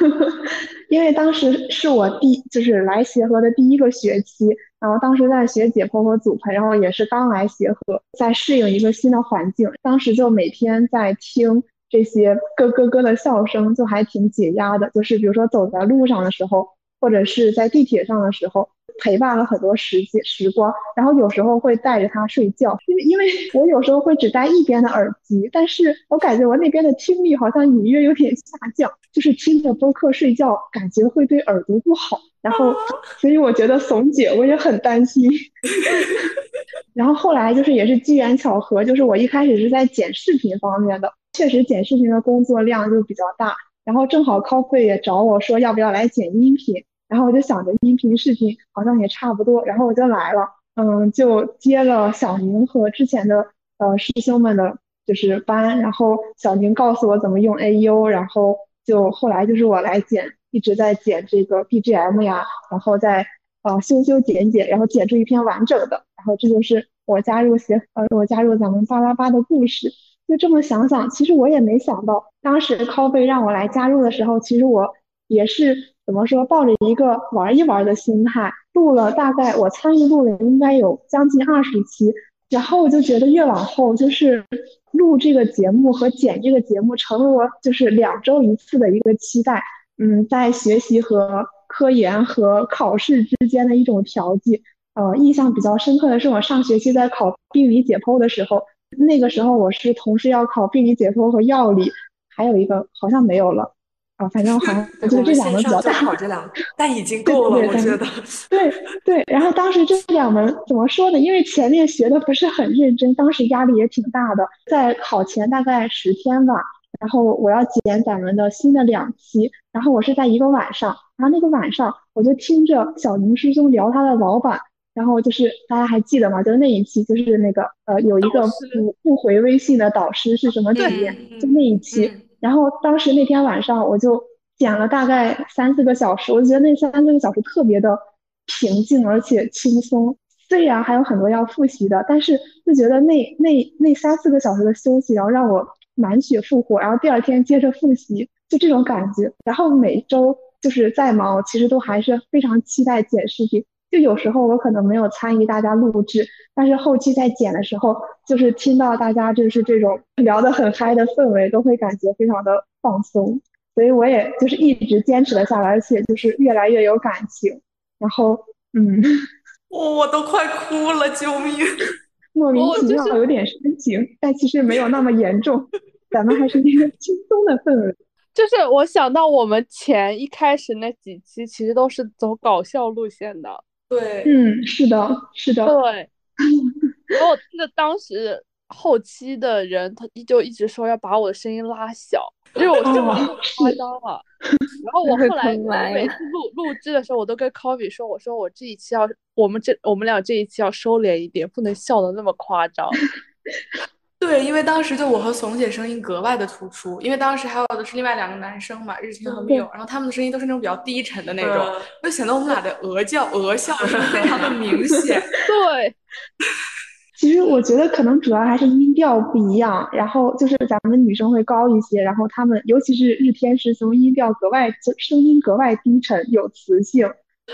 [0.90, 4.46] 因为当时是我第就是来协和的第一个学期，
[4.78, 14.90] 然后当时在学解剖和组培，然后也是刚来协和，在适应一个新的环境，当时就每天在听这些咯咯咯的笑声，就还挺解压的。
[14.92, 16.68] 就是比如说走在路上的时候，
[17.00, 18.68] 或者是在地铁上的时候。
[19.00, 28.42] 陪伴了很多时间时光，然后有时候会带着他睡觉，因为因为我有时候会只戴一边的耳机，但是我感觉我那边的听力好像隐约有点下
[28.76, 32.20] 降，就是听着播客睡觉，感觉会对耳朵不好。
[32.42, 32.74] 然后，
[33.18, 35.30] 所以我觉得怂姐我也很担心。
[36.94, 46.82] 然后后来就是也是机缘巧合，就是我一开始是在剪视频方面的，确实剪视频的工作量就比较大，然后正好 Coffee 也找我说要不要来剪音频。
[47.10, 63.26] 然后我就想着音频视频好像也差不多，然后我就来了，嗯，就接了小宁和之前的呃师兄们的就是班，然后小宁告诉我怎么用 AU，然后就后来就是我来剪，一直在剪这个 BGM 呀，然后再
[63.64, 69.90] 呃修修剪剪，然后剪出一篇完整的，然后这就是我加入协呃我加入咱们八八八的故事。
[70.28, 74.94] 就这么想想，其实我也没想到，当时 Coffee 让我来加入的时候，其实我
[75.26, 75.76] 也是。
[76.06, 76.44] 怎么说？
[76.44, 82.12] 抱着一个玩一玩的心态录了，大概我参与录了应该有将近二十期，
[82.48, 84.44] 然后我就觉得越往后就是
[84.92, 89.62] 录这个节目和剪这个节目成了我就是两周一次的一个期待。
[89.98, 94.62] 嗯，在学习和科研和考试之间的一种调剂。
[94.94, 98.62] 呃，印象比较深刻的是我上学期在考病理解剖的时候，
[98.98, 101.88] 那个时候我是同时要考病理解剖和药理，
[102.34, 103.74] 还有一个好像没有了。
[104.20, 108.06] 啊，反正好像 我觉得这两门比较大，考这两，但已经 够了，我觉得。
[108.50, 108.70] 对
[109.02, 111.18] 对，然后当时这两门怎么说呢？
[111.18, 114.46] 因为前面学的不是很认真，当时压力也挺大的。
[114.66, 116.54] 在考前大概十天吧，
[117.00, 124.60] 然后我要剪咱们的新的两期，然后我是在一个晚上，然后那个晚上我就听着小宁师兄聊他的老板，
[124.92, 126.42] 然后就是大家还记得吗？
[126.42, 128.42] 就是那一期，就是那个呃有一个
[128.74, 132.12] 不不回微信的导师是什么体验，就那一期。
[132.40, 134.22] 然后当时那天晚上我就
[134.56, 137.98] 剪了大概三四个小时，我就觉得那三四个小时特别的
[138.46, 140.16] 平静而且轻松。
[140.48, 149.32] 虽然还有很多要复习的，但是就觉得那那那三四个小时的休息，然后让我满血复活，然后第二天接着复习，就这种感觉。
[149.44, 153.64] 然后每周就是再忙，其实都还是非常期待剪视频。
[153.90, 163.40] 就有时候我可能没有参与大家录制，但是后期在剪的时候，就是听到大家就是这种聊得很嗨的氛围，都会感觉非常的放松。
[163.74, 167.60] 所以我也就是一直坚持了下来，而且就是越来越有感情。
[167.98, 168.38] 然后，
[168.72, 169.02] 嗯。
[169.70, 171.54] 我我都快哭了，救命！
[172.34, 175.64] 莫名其妙有点深情，但其实没有那么严重。
[176.10, 177.96] 咱们还是一个轻松的氛围。
[178.34, 183.62] 就是我想到我们前一开始那几期，其实都是走搞笑路线的。
[183.90, 185.66] 对，嗯，是的，是的。
[185.66, 186.08] 对。
[187.08, 192.32] 然后我记得当时后期的人，他就一直说要把我的声音拉小。
[192.54, 193.14] 因为我这么
[193.58, 195.56] 夸张了， 然后我后来
[195.92, 202.88] 每次录录制的时候，我都跟 Coffee 说：“我说我这一期要我们这我们俩这一期要收敛一点，不能笑的那么夸张。
[204.20, 211.66] ”对，因为当时就我和怂姐声音格外的突出，因为当时还有的是另外两个男生嘛，日天和密友，然后他们的声音都是那种比较低沉的那种，
[212.04, 215.20] 就显得我们俩的鹅叫鹅笑声非常的明显。
[215.48, 215.96] 对。
[217.16, 227.10] 其实我觉得可能主要还是音调不一样，然后就是咱们女生会高一些，然后他们尤其是日天师兄音调格外声音格外低沉有磁性，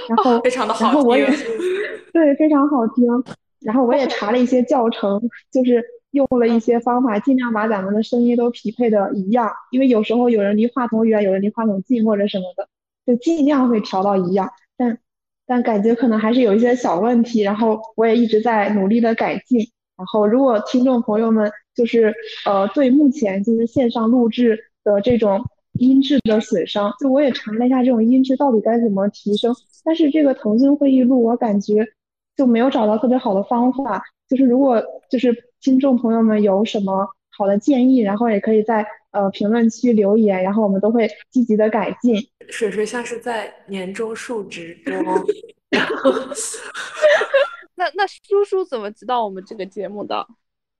[0.08, 0.86] 然后非常的好听。
[0.86, 1.26] 然后我也
[2.12, 3.06] 对非常好听。
[3.60, 5.84] 然后我也查了一些教程，就是
[6.16, 12.66] 用了一些方法，尽量把咱们的声音都匹配的一样，因为有时候有人离话筒远，有人离话筒近或者什么的，
[13.06, 14.98] 就尽量会调到一样，但。
[15.48, 19.60] 但感觉可能还是有一些小问题，然后我也一直在努力的改进。
[19.96, 22.12] 然后如果听众朋友们就是
[22.44, 25.40] 呃对目前就是线上录制的这种
[25.74, 31.86] 音质的损伤，就我也查了一下这种音质到底该怎么提升，但是这个腾讯会议录我感觉
[32.36, 34.02] 就没有找到特别好的方法。
[34.28, 35.32] 就是如果就是
[35.66, 42.14] 听众朋友们有什么好的建议，然后也可以在呃评论区留言，然后我们都会积极的改进。
[42.48, 45.04] 水水像是在年终述职中，
[47.74, 50.24] 那那叔叔怎么知道我们这个节目的？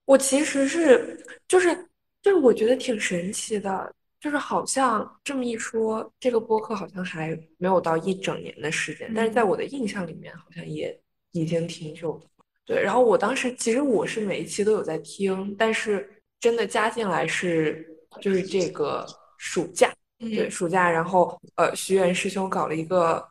[0.05, 1.18] 我其实是
[1.49, 1.75] 就是
[2.22, 10.96] 就是我觉得挺神奇的，就是好像这么一说，这个播客好像还没有到一整年的时间，但是在我的印象里面，好像也
[11.33, 12.20] 已经挺久了。
[12.66, 17.87] 对，然后我当时其实我是每一期都有在听，但是真的加进来是
[18.20, 19.07] 就是这个
[19.38, 19.90] 暑假。
[20.18, 23.22] 对，暑假，然后呃，徐元师兄搞了一个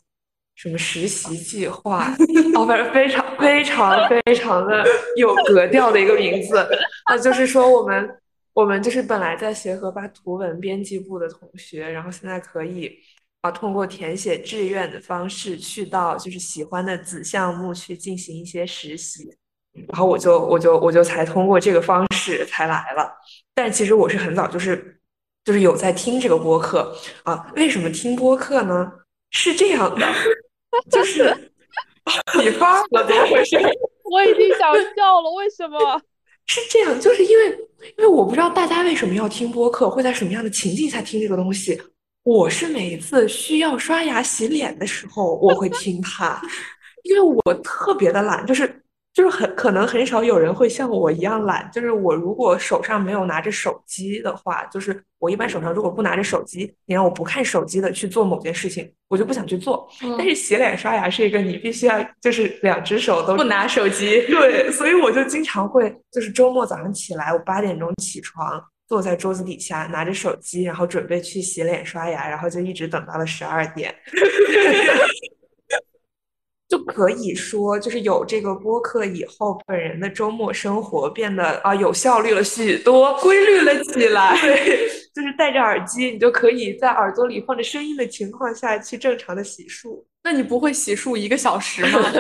[0.54, 2.16] 什么实习计划，
[2.56, 4.86] 哦，反正非常非常非常的
[5.18, 6.66] 有格调的一个名字。
[7.10, 8.08] 那就是说，我们
[8.54, 12.96] 我们就是本来在协和吧图文编辑部的同学，然后现在可以
[13.46, 19.30] 啊通过填写志愿的方式去到就是喜欢的子项目去进行一些实习。
[19.90, 23.12] 然后我就我就我就才通过这个方式才来了。
[23.54, 24.92] 但其实我是很早就是。
[25.46, 27.54] 就是有在听这个播客啊？
[27.56, 28.92] 为什么听播客呢？
[29.30, 30.12] 是这样的，
[30.90, 31.52] 就 是
[32.40, 33.56] 你发了怎么回事？
[34.12, 36.02] 我已经想笑了，为什么？
[36.48, 37.50] 是这样，就是因为
[37.96, 41.80] 因为我不知道大家为什么要听播客，会在什么样的情境下听这个东西。
[42.26, 46.42] 我是每一次需要刷牙洗脸的时候，我会听它，
[47.04, 48.82] 因为我特别的懒，就是。
[49.16, 51.72] 就是很可能很少有人会像我一样懒。
[51.72, 59.88] 就是我如果手上没有拿着手机的话，就是我一般手上如果不拿着手机，你让我不看手机的去做某件事情，我就不想去做。
[60.18, 73.96] 但是洗脸刷牙是一个你必须要就是两只手都不拿手机，对，所以我就经常会就是周末早上起来，我八点钟起床，坐在桌子底下拿着手机，然后准备去洗脸刷牙，然后就一直等到了十二点。
[76.68, 84.36] 就可以说，就是有这个播客以后，本人的周末生活变得啊有效率了许多，规律了起来。
[84.42, 90.04] 对，就是戴着耳机，你就可以在耳朵里放着声音的情况下去正常的洗漱。
[90.24, 92.12] 那你不会洗漱一个小时吗？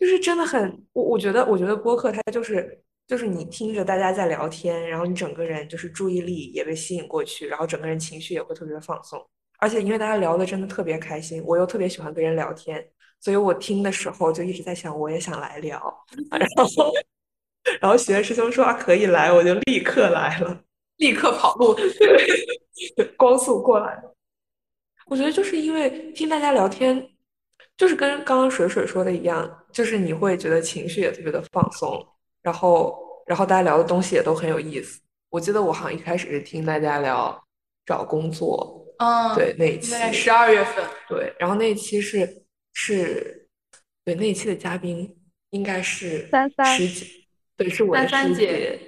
[0.00, 9.20] 就是真的很，我我觉得，我觉得播客它就是就是你听着大家在聊天，然后你整个人就是注意力也被吸引过去，然后整个人情绪也会特别的放松。
[9.58, 12.84] 而且因为大家聊的真的特别开心，我又特别喜欢跟人聊天，
[13.20, 15.80] 所以我听的时候就一直在想，我也想来聊。
[16.30, 16.92] 然后，
[17.80, 20.64] 然后许愿师兄说啊可以来，我就立刻来了，
[20.98, 21.76] 立刻跑路，
[23.16, 24.02] 光速过来。
[25.06, 27.06] 我觉得就是因为听大家聊天，
[27.76, 32.04] 就是跟刚刚水水说的一样，就是你会觉得情绪也特别的放松，
[32.42, 35.00] 然后然后大家聊的东西也都很有意思。
[35.30, 37.42] 我记得我好像一开始是听大家聊
[37.86, 43.48] 找工作，嗯，对那一期十二月份，对，然后那一期是是，
[44.04, 45.16] 对那一期的嘉宾
[45.50, 47.06] 应该是三三师姐，
[47.56, 48.80] 对，是我的三三姐师姐，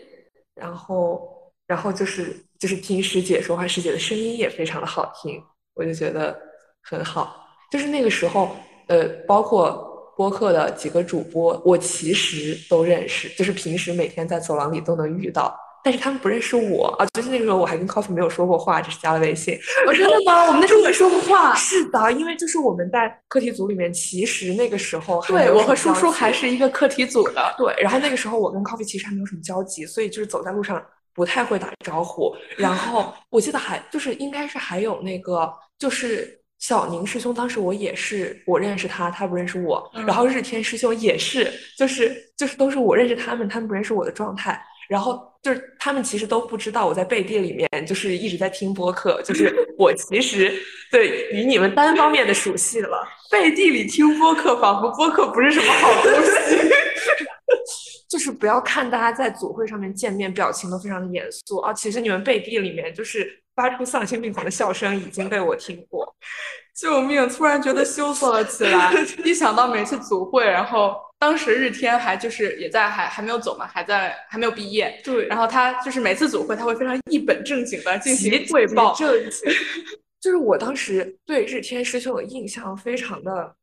[0.55, 5.43] 然后然后就是就是听师姐说话，师姐的声音也非常的好听，
[5.75, 6.39] 我就觉得
[6.83, 7.43] 很好。
[7.71, 8.55] 就是那个时候，
[8.89, 17.07] 呃，包括播客的几个主播，我其实都认识，就是平时每天在走廊里都能遇到，但是他们不认识我啊。
[17.15, 19.55] 就是那个时候我还跟 Coffee 没有说过话，只是加了微信。
[19.87, 20.47] 哦，真的吗？
[20.47, 21.55] 我们那时候没说过话。
[21.55, 27.55] 是的，因为就是我们在课题组里面，其实那个时候对，我和叔叔还是一个课题组的。
[27.59, 30.81] 对，然后那个时候我跟 Coffee 其实还没有什么交集，所以就是走在路上
[31.15, 32.35] 不太会打招呼。
[32.57, 39.87] 然后我记得还就是应该是还有那个就是小宁师兄，当时我也是我认识他，他不认识我。
[39.93, 44.59] 嗯然后日天师兄也是，就是就是都是我认识他们，他们不认识我的状态。
[44.89, 50.51] 然后就是他们其实都不知道我在背地里面就是一直在听播客，就是 我其实
[50.91, 53.07] 对与你们单方面的熟悉了。
[53.31, 56.57] 背地里听播客，仿佛播客不是什么好东西。
[58.09, 66.15] 就是不要看大家在组会上面见面，表情都非常的严肃啊，其实你们背地里面就是发出丧心病狂的笑声，已经被我听过。
[66.75, 67.29] 救命！
[67.29, 68.93] 突然觉得羞涩了起来，
[69.25, 79.53] 一想到每次组会，然后当时日天还就是也在还还没有走嘛，还在还没有毕业，对然后他就是每次组会他会非常一本正经的进行汇报，正经。
[80.21, 83.55] 就是我当时对日天师兄的印象非常的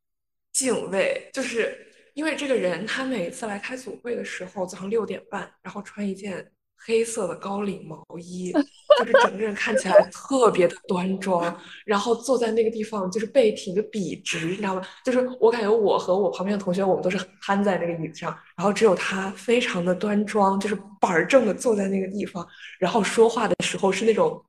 [0.54, 1.78] 敬畏，就是
[2.14, 6.50] 因为这个人他每次来开组会的时候，早上六点半，然后穿一件
[6.86, 8.52] 黑色的高领毛衣，
[9.00, 11.56] 就是整个人看起来特别的端庄，
[11.86, 14.82] 然后坐在那个地方就是背挺的笔直，你知道吗？
[15.06, 22.48] 就是我感觉我和我旁边的同学，我们都是瘫在那个椅子上，然后只有他非常的端庄，就是板儿正的坐在那个地方，
[22.80, 24.44] 然后说话的时候是那种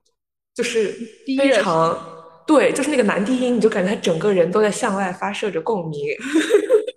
[0.55, 0.95] 就是
[1.39, 1.99] 非常。
[2.45, 6.01] 对，就是那个男低音，你就感觉他整个人都在向外发射着共鸣，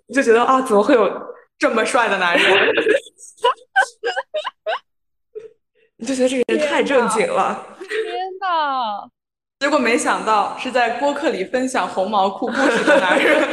[0.08, 1.08] 你 就觉得啊，怎么会有
[1.56, 2.44] 这么帅的男人，
[5.98, 7.76] 你就觉得这个人太正经了。
[7.78, 7.88] 天
[8.40, 9.08] 呐，
[9.60, 13.42] 结果没想到是在播客里分享红毛裤故事的男人。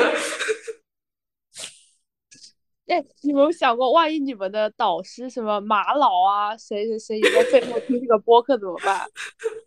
[2.88, 9.08] 哎，你有没有想过，万一你们的导师什么马老啊，谁谁谁也在背后听这个播客怎么办？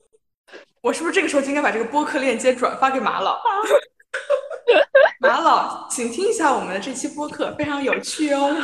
[0.83, 3.41] 我是不是这个时候就应该把这个播客链接转发给马老？
[5.19, 8.55] 马老，请听一下我们的这期播客，非常有趣哦。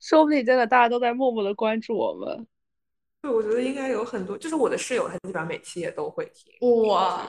[0.00, 2.46] 说不定真的大家都在默默的关注我们。
[3.22, 6.52] 对，我觉得应该有很多，就是我的室友，他基本上每期也都会听。
[6.88, 7.22] 哇，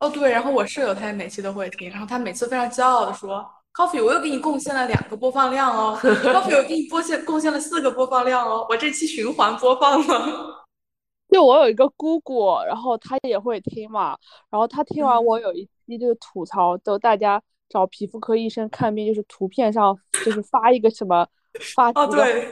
[0.00, 10.64] 哦对，然后我室友他也每期都会听，然后他每次非常骄傲的说：“Coffee，我又给你贡献了两个播放量哦， Coffee，我给你播献贡献了四个播放量哦，我这期循环播放了。
[11.30, 14.16] ”就我有一个姑姑，然后她也会听嘛，
[14.50, 21.26] 然后她听完嗯我有一期就是吐槽，都大家找皮肤科医生看病，就是图片上就是发一个什么
[21.74, 22.48] 发哦，几个对，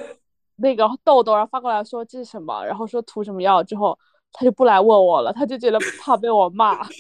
[0.57, 3.99] 那个痘痘，然后发过来说这是什么，然后说涂什么药之后，
[4.33, 6.79] 他就不来问我了，他就觉得怕被我骂。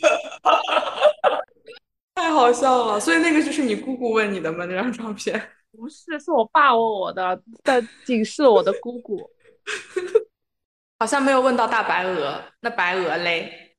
[2.15, 3.01] 太好笑了。
[3.01, 4.65] 所以那个就是你姑姑问你的吗？
[4.67, 5.41] 那张照片？
[5.73, 9.19] 不是，是我爸问我的，但仅是我的姑姑。
[11.01, 12.41] 好像没有问到大白鹅。
[12.61, 13.75] 那白鹅嘞？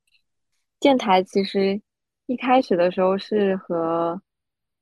[0.79, 1.79] 电台其实
[2.25, 4.19] 一开始的时候是和，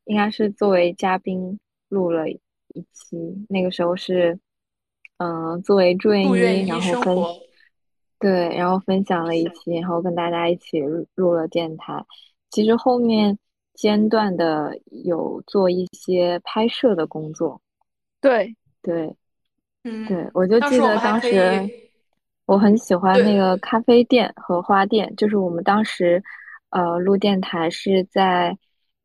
[0.05, 2.29] 应该是作为嘉宾录了
[2.73, 4.39] 一期，那个时候是，
[5.17, 7.17] 嗯、作为住院医，然后分，
[8.19, 12.05] 对，然后分享了一期，然后跟大家一起入入了电台。
[12.49, 13.37] 其实后面
[13.73, 17.61] 间断的有做一些拍摄的工作，
[18.19, 19.15] 对，对，
[19.83, 21.69] 嗯，对，我就记得当时
[22.45, 26.21] 我很喜欢那个咖啡店和花店，就是我们当时
[26.71, 28.57] 呃录电台是在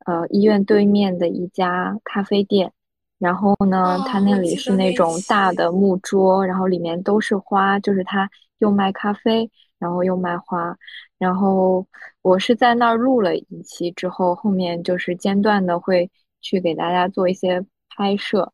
[0.05, 2.73] 呃医院对面的一家咖啡店，
[3.19, 5.71] 然后呢，它哦我那里是那种大的。
[5.71, 9.49] 木桌，然后里面都是花，就是它又卖咖啡，
[9.79, 10.75] 然后又卖花，
[11.17, 11.85] 然后
[12.21, 16.09] 我是在那儿录了一期之后，后面就是间断的会
[16.41, 18.51] 去给大家做一些拍摄，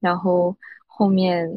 [0.00, 0.56] 然后
[0.86, 1.50] 后面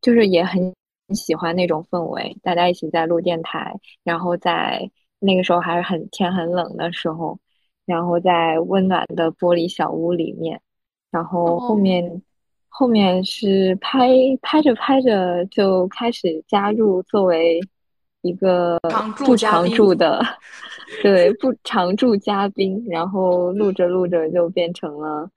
[0.00, 0.74] 就是也很
[1.14, 7.38] 喜欢那种氛围，大家一起在录电台，然后在那个时候还是很天很冷的时候，
[7.84, 10.60] 然后在温暖的玻璃小屋里面，
[11.12, 12.22] 然后后哦面
[12.68, 14.08] 后面是拍
[14.42, 17.60] 拍着拍着就开始加入作为
[18.22, 18.80] 一个
[19.24, 20.20] 不常驻的，
[21.02, 25.30] 对不常驻嘉宾，然后录着录着就变成了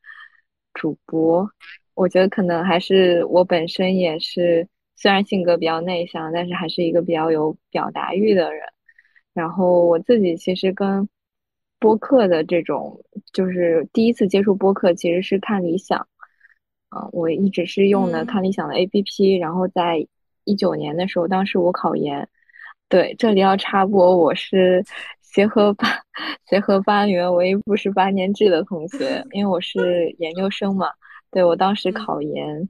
[0.73, 1.47] 主播。
[1.93, 8.63] 我觉得可能还是我本身也是，虽然性格比较内向，但是还是一个比较有表达欲的人。
[9.33, 11.07] 然后我自己其实跟
[11.79, 13.01] 播客的这种，
[13.35, 16.07] 就是第一次接触播客其实是看理想。
[16.95, 20.07] 嗯，我一直是用的看理想的 APP，然后在
[20.45, 22.29] 一九年的时候，当时我考研，
[22.87, 24.85] 对，这里要插播，我是
[25.21, 25.89] 协和八
[26.47, 30.87] 协和八里面唯一不是八年制的同学，因为我是研究生嘛。
[31.31, 32.69] 对我当时考研，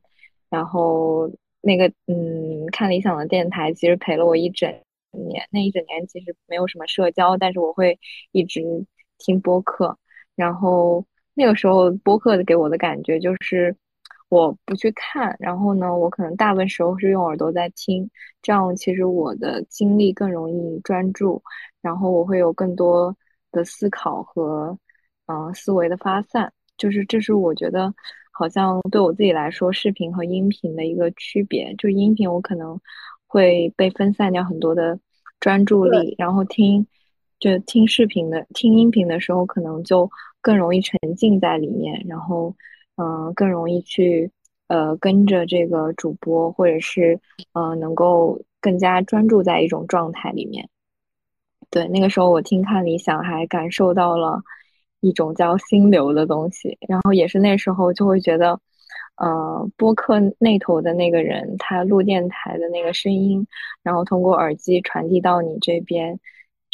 [0.49, 1.29] 然后
[1.61, 4.73] 那个嗯，看理想的电台其实陪了我一整
[5.11, 7.99] 年，那一整年其实没有什么社交，但是我会
[8.31, 8.63] 一直
[9.19, 9.99] 听播客，
[10.35, 13.75] 然后那个时候播客给我的感觉就是。
[14.27, 18.09] 我不去看，然后呢，我可能大部分时候是用耳朵在听，
[18.41, 21.41] 这样其实我的精力更容易专注，
[21.79, 23.15] 然后我会有更多
[23.51, 24.77] 的思考和
[25.27, 27.93] 嗯思维的发散，就是这是我觉得
[28.31, 32.77] 好像对我自己来说，视频和音频的一个区别，就音频我可能
[33.27, 34.99] 会被分散掉很多的
[35.39, 36.85] 专注力，然后听
[37.51, 40.09] 就听视频的听音频的时候，可能就
[40.41, 42.55] 更容易沉浸在里面，然后。
[42.97, 44.31] 嗯，更容易去
[44.69, 47.19] 呃跟着这个主播，或者是
[47.51, 50.69] 呃能够更加专注在一种状态里面。
[51.69, 54.41] 对，那个时候我听看理想，还感受到了
[55.01, 56.77] 一种叫心流的东西。
[56.87, 58.57] 然后也是那时候就会觉得，
[59.17, 63.45] 呃，播客那头的那个人，他录电台的那个声音，
[63.83, 66.17] 然后通过耳机传递到你这边，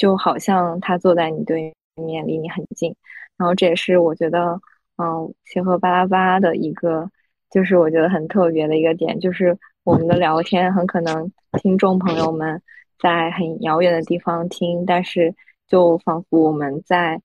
[0.02, 2.96] 就好像他坐在你对面，离你很近。
[3.38, 4.60] 然后这也是我觉得。
[4.98, 7.10] 嗯，协和巴拉巴的一个，
[7.50, 12.62] 就是我觉得很特别的一个点，就是我们的聊天很可能听众朋友们
[13.00, 15.34] 在很遥远的地方听，但是
[15.68, 17.20] 就仿佛我们在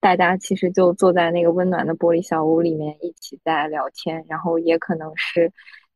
[0.00, 5.52] 大家其实就坐在那个温暖的玻璃小屋里面一起在聊天，然后也可能是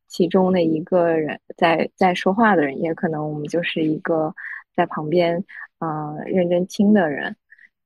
[0.07, 4.33] 其中的一个人在在说话的人，也可能我们就是一个
[4.73, 5.43] 在旁边
[5.81, 7.35] 嗯认真听的人，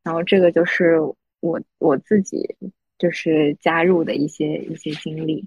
[0.03, 0.99] 然后这个就是
[1.39, 2.55] 我我自己。
[2.97, 5.45] 就是加入的一些一些经历，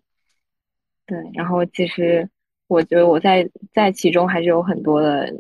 [1.07, 2.29] 对，然后其实
[2.67, 5.33] 我觉得我在在其中还是有很多的，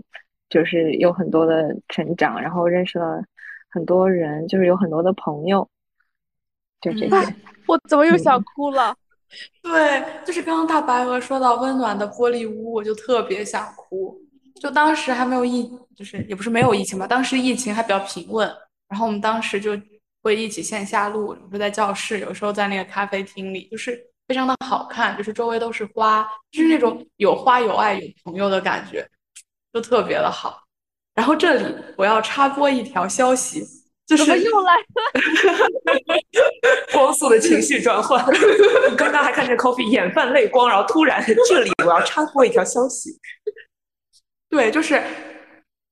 [0.48, 3.22] 就是有很多的成长，然后认识了
[3.68, 5.68] 很多人，就是有很多的朋友，
[6.80, 7.34] 就这些。
[7.68, 8.96] 我怎么又想哭了？
[9.62, 14.18] 对，就是刚刚大白鹅说到温暖的玻璃屋，我就特别想哭。
[14.60, 18.48] 就当时还没有疫，就是也不是没有疫情吧，当时疫情还比较平稳，
[18.88, 19.78] 然后我们当时就。
[20.20, 29.08] 会一起线下录，有时候在教室，有时候在那个咖啡厅里，就是非常的好看，就是周围都是花，就是那种有花有爱有朋友的感觉，
[29.72, 30.60] 就特别的好。
[31.14, 33.64] 然后这里我要插播一条消息，
[34.08, 34.84] 就是又来了，
[36.92, 38.22] 光速的情绪转换。
[38.96, 43.16] 刚刚还看见 Coffee 眼泛泪光，然后突然这里我要插播一条消息，
[44.48, 45.02] 对，就是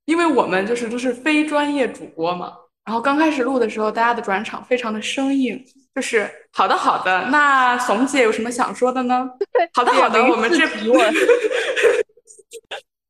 [0.07, 2.57] 因为我们就是都是非专业主播嘛。
[2.85, 5.61] 然后刚开始录的时候，大家的转场非常的生硬，
[5.95, 9.29] 就是好的好的，那怂姐有什么想说的呢？
[9.75, 10.65] 好的好的，我们这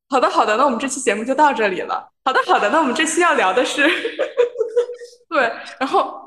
[0.09, 2.11] 好的好的，那我们这期节目就到这里了。
[2.25, 3.87] 好的好的，那我们这期要聊的是，
[5.29, 6.19] 对，然后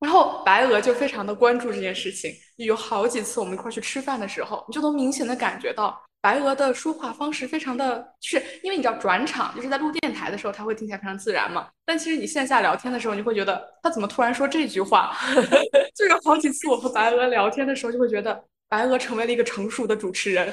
[0.00, 6.02] 然后白鹅就非常的关注这件事情，有好几次我们一块去吃饭的时候，你就能明显的感觉到。
[6.22, 11.68] 白鹅的说话方式非常的，就是因为你知道转场，就是在录电台的时候，他会听起来非常自然嘛。
[11.84, 15.16] 但其实你线下聊天的时候，你会觉得他怎么突然说这句话？
[15.96, 20.52] 就有好几次我和白鹅聊天的时候，就会觉得白鹅成为了一个成熟的主持人，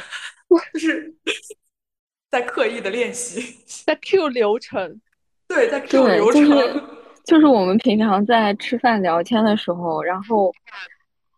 [0.74, 1.14] 就是
[2.32, 5.02] 在刻意的练习，在 Q 流程，
[5.50, 6.82] 对，在 Q 流程，
[7.26, 10.50] 就是我们平常在吃饭聊天的时候，然后。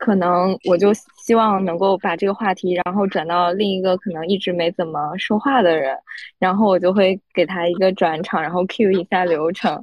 [0.10, 5.96] 可能我就希望能够把这个话题，然后转到另一个可能一直没怎么说话的人，
[6.40, 9.80] 然后我就会给他一个转场，然后 Q 一下流程。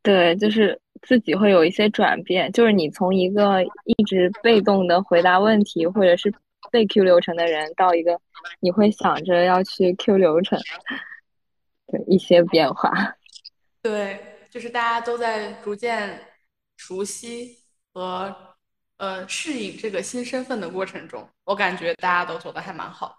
[0.00, 6.32] 对，就是自己会有一些转变，就是你从一个一直被动的回答问题或者是
[6.70, 8.16] 被 Q 流程的人，到一个
[8.60, 10.56] 你会想着要去 Q 流程，
[11.88, 12.92] 对一些变化。
[13.82, 14.20] 对，
[14.52, 16.20] 就是大家都在逐渐
[16.76, 17.56] 熟悉
[17.92, 18.51] 和。
[19.02, 23.18] 呃，适应这个新身份的过程中，我感觉大家都做的还蛮好。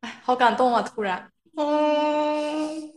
[0.00, 0.82] 哎，好感动啊！
[0.82, 2.92] 突然，嗯，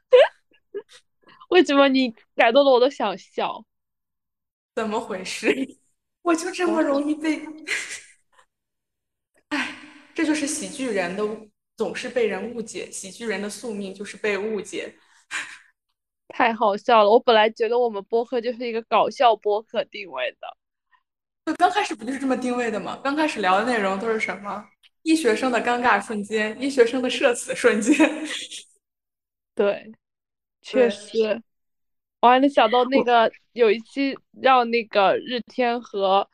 [1.50, 3.66] 为什么你感动的我都想笑？
[4.74, 5.76] 怎么回事？
[6.24, 7.46] 我就这么容易被
[9.50, 9.76] 哎
[10.14, 11.22] 这就是喜剧人的
[11.76, 14.94] 总是被人误解，喜剧人的宿命就是被误解。
[16.28, 17.10] 太好笑了！
[17.10, 20.56] 我本来觉得我们播客就是一个搞笑播客定位的，
[21.46, 22.98] 就刚开始不就是这么定位的吗？
[23.04, 24.64] 刚开始聊的内容都是什么？
[25.02, 27.94] 医学生的尴尬瞬间，医学生的社死瞬间。
[29.54, 29.92] 对，
[30.62, 31.42] 确实，
[32.20, 36.26] 我还能想到那个有一期让那个日天和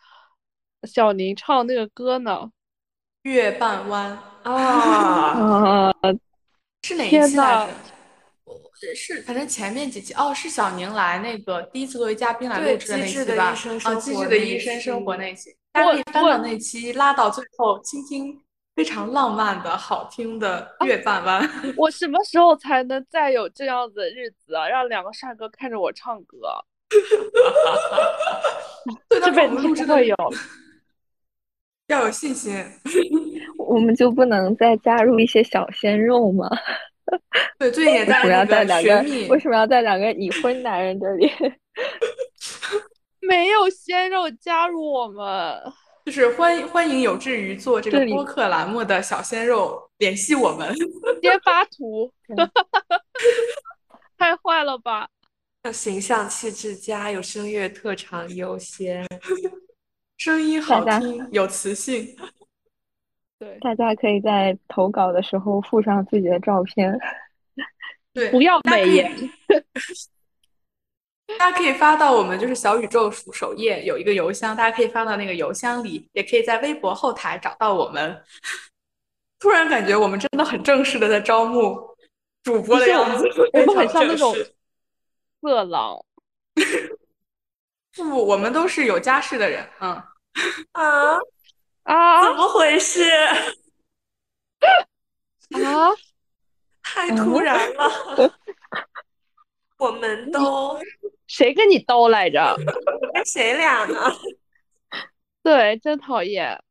[0.84, 2.48] 小宁唱那个歌呢，
[3.22, 5.92] 月半弯 啊，
[6.86, 7.74] 是哪一期来着？
[8.94, 13.54] 是，反正前面几期哦，是小宁来那个第一次作为嘉宾来录制的那期吧？
[13.84, 18.40] 啊，机智的医生生活那期，大家翻到那期，拉到最后，倾听
[18.74, 21.48] 非常浪漫的好听的月半弯。
[21.76, 24.68] 我什么时候才能再有这样子的日子啊？
[24.68, 26.38] 让两个帅哥看着我唱歌。
[29.10, 30.16] 这辈子不会有，
[31.88, 32.64] 要有信心。
[33.58, 36.48] 我们就不能再加入一些小鲜肉吗？
[37.58, 38.22] 对，最近也在
[38.64, 39.02] 那个。
[39.28, 41.30] 为什么要在两个已婚男人这里？
[43.20, 45.62] 没有鲜肉加入我们，
[46.06, 50.74] 就是欢欢迎有志于做这个播客栏目的小鲜肉联系我们，
[51.22, 52.12] 先发图。
[54.18, 55.08] 太坏了吧！
[55.64, 59.06] 要形象气质佳，有声乐特长优先，
[60.16, 62.16] 声音好听，有磁性。
[63.40, 66.94] 对，大家可以在投稿的时候附上自己的照片。
[68.12, 69.10] 对，不要美颜。
[71.38, 78.22] 大家可以发到我们就是小宇宙首页有一个邮箱，大家可以发到那个邮箱里，也可以在微博后台找到我们。
[79.40, 81.80] 突然感觉我们真的很正式的在招募
[82.42, 84.34] 主播的样子，我们很像那种
[85.40, 85.98] 色狼。
[87.96, 89.66] 不，我们都是有家室的人。
[89.80, 89.92] 嗯
[90.72, 91.16] 啊。
[91.90, 92.22] 啊！
[92.24, 93.02] 怎么回事？
[95.50, 95.90] 啊！
[96.82, 98.32] 太突然了！
[99.76, 100.78] 我们 都
[101.26, 102.56] 谁跟你兜来着？
[103.12, 104.12] 跟谁俩呢？
[105.42, 106.62] 对，真讨厌！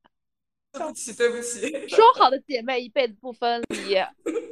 [0.72, 1.89] 对不起，对不起。
[1.89, 3.95] 说好的姐妹一辈子不分离，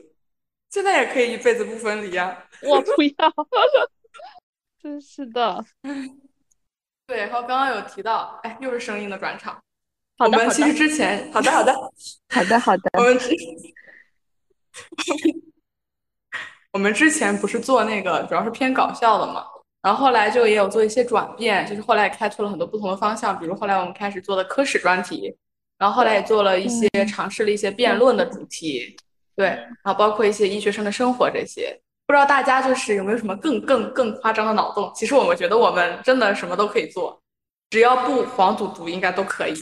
[0.70, 2.46] 现在也可以一辈子不分离啊！
[2.64, 3.34] 我不要！
[4.84, 5.64] 真是的。
[7.06, 9.64] 对，然后刚刚有提到，哎，又是声音的转场。
[10.20, 11.74] 我们其实之前，好的好的。
[12.30, 13.30] 好的 好的，我们之
[16.74, 19.46] 我们之前不是做那个主要是偏搞笑的嘛，
[19.82, 25.36] 然后后来就也有做一些转变，就是后来开拓了很多不同的方向，比如后来我们开始做的科室专题，
[25.78, 28.96] 然后后来也做了一些尝试了一些辩论的主题，
[29.36, 34.92] 对，然后包括一些医学生的生活这些，不知道大家就是有没有什么更更更夸张的脑洞？
[34.94, 37.20] 其实我们觉得我们真的什么都可以做。
[37.70, 39.54] 只要不黄赌毒，应该都可以。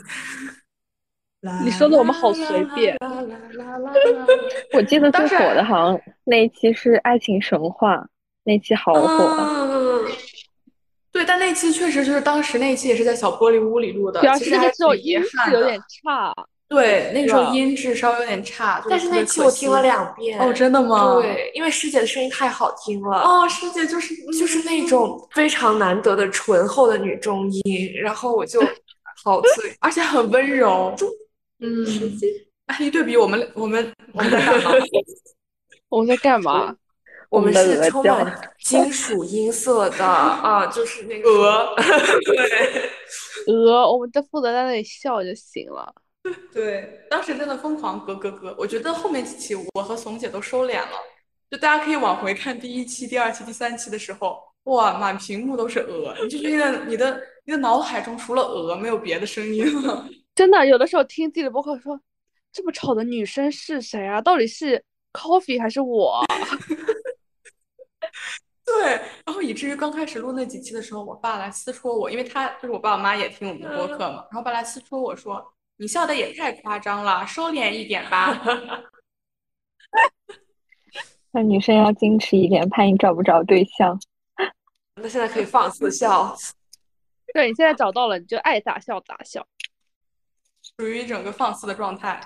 [1.64, 2.98] 你说的我们好随便。
[4.74, 7.98] 我记得最火的好像那一期是《爱情神话》，
[8.44, 10.06] 那期好火。
[11.12, 16.34] 对，但那期确实就是当时那期也是在小玻璃屋里录的，其实还是有音质有点差。
[16.68, 20.40] 对，那个时候音质稍微有点差，但是那期我听了两遍。
[20.40, 21.22] 哦，真的吗？
[21.22, 23.20] 对，因为师姐的声音太好听了。
[23.20, 28.60] 哦，师姐就是就是那种非常难得的醇厚的女中音，然后我就
[29.24, 30.96] 好醉，而且很温柔。
[31.60, 31.86] 嗯，
[32.66, 34.72] 哎，一对比我们我们我们在干嘛？
[35.90, 36.76] 我们在干嘛？
[37.30, 41.76] 我们是充满金属音色的啊，就是那个鹅，
[42.26, 45.94] 对，鹅，我们就负责在那里笑就行了。
[46.52, 48.56] 对，当时真的疯狂咯咯咯。
[48.58, 50.98] 我觉得后面几期我和怂姐都收敛了，
[51.52, 60.08] 就大家可以往回看第一期、第二期、第三期的时候，哇，满屏幕都是鹅，你就觉得 你的你的脑海中除了鹅没有别的声音了。
[60.34, 62.00] 真的，有的时候听自己的播客说，
[62.52, 64.20] 这么吵的女生是谁啊？
[64.20, 66.26] 到底是 Coffee 还是我？
[68.66, 75.54] 对，然后以至于刚开始录那几期的时候，我爸来私戳我，因为他就是我爸我妈也听我们的播客嘛，然后爸来私戳我说。
[75.78, 78.42] 你笑的也太夸张了，收敛一点吧。
[81.32, 84.00] 那女生要矜持一点，怕你找不着对象。
[84.96, 86.36] 那现在可以放肆笑。
[87.34, 89.46] 对你现在找到了，你就爱咋笑咋笑，
[90.78, 92.22] 属于一整个放肆的状态。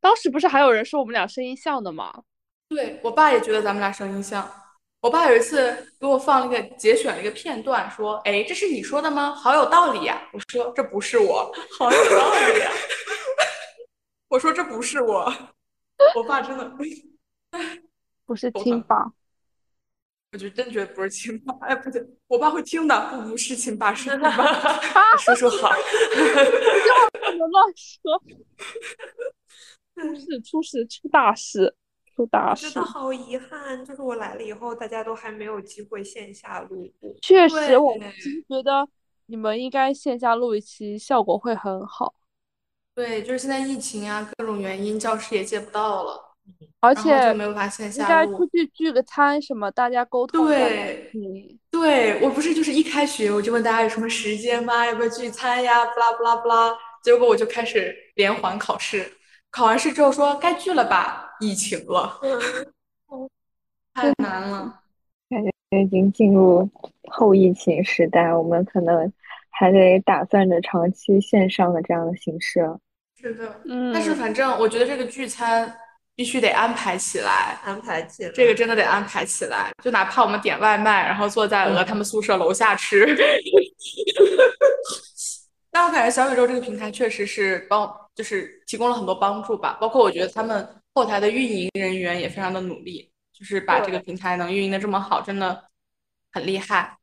[0.00, 2.22] 当时不是还有人说我们俩声音像的吗？
[2.68, 4.65] 对我爸也觉得咱们俩声音像。
[5.06, 9.32] 我爸有一次给我放了一个节选了一个片段，说：“哎，这是你说的吗？
[9.32, 11.48] 好有道理呀！”我说：“这不是我，
[11.78, 12.72] 好有道理呀！
[14.26, 15.32] ”我说：“这不是我。”
[16.16, 16.68] 我爸真的，
[18.26, 19.12] 不是亲爸。
[20.32, 21.54] 我就真觉得不是亲爸。
[21.60, 23.08] 哎，不对，我爸会听的。
[23.08, 24.28] 不，不是亲爸，是亲爸。
[25.22, 25.70] 叔叔好。
[25.70, 28.20] 不要乱说。
[29.94, 31.76] 出事出事出大事
[32.16, 32.86] 出大事我觉得。
[32.86, 37.14] 好遗憾，就是我来了以后，大家都还没有机会线下录过。
[37.22, 38.88] 确实，我其实觉得
[39.26, 42.14] 你们应该线下录一期，效果会很好。
[42.94, 46.34] 对，就是现在疫情啊，各种原因，教室也借不到了，
[46.80, 48.46] 而且就没有法线应下录该出。
[48.46, 50.50] 去聚个餐什么，大家沟通的。
[50.54, 54.86] 对嗯，对，我不是就是一开学我就问大家有什么时间吗？
[54.86, 55.84] 要不要聚餐呀？
[55.84, 59.12] 不啦不啦不啦，结果我就开始连环考试，
[59.50, 62.20] 考完试之后说该聚了吧，疫情了，
[63.94, 64.80] 太难了。
[65.28, 65.50] 感觉
[65.82, 66.68] 已经进入
[67.10, 69.12] 后疫情时代，我们可能
[69.50, 72.64] 还得打算着长期线上的这样的形式。
[73.20, 73.92] 是的，嗯。
[73.92, 75.76] 但是反正我觉得这个聚餐
[76.14, 83.16] 必须得安排起来，安排起来，这个真的得安排起来，就哪怕我们点外卖，然后坐在鹅他们宿舍楼下吃。
[85.70, 90.66] 但我感觉小宇宙这个平台确实是帮，就是提供了很多帮助吧，包括我觉得他们
[90.96, 95.62] 后台的运营人员也非常的努力，就是把这个平台能运营的这么好，真的
[96.32, 96.96] 很厉害。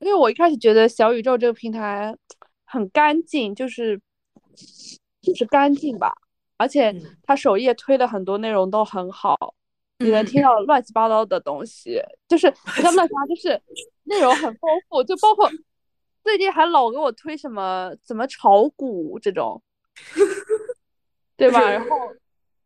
[0.00, 2.12] 因为我一开始觉得小宇宙这个平台
[2.64, 4.00] 很干净，就是
[5.22, 6.12] 就是干净吧，
[6.56, 7.16] 而且嗯。
[7.22, 9.54] 它首页推的很多内容都很好，
[9.98, 10.26] 你能嗯。
[10.26, 13.62] 听到乱七八糟的东西，就是 不叫乱七八糟，就是
[14.02, 15.48] 内容很丰富，就包括
[16.24, 19.62] 最近还老给我推什么怎么炒股这种，
[21.38, 21.70] 对吧？
[21.70, 21.96] 然后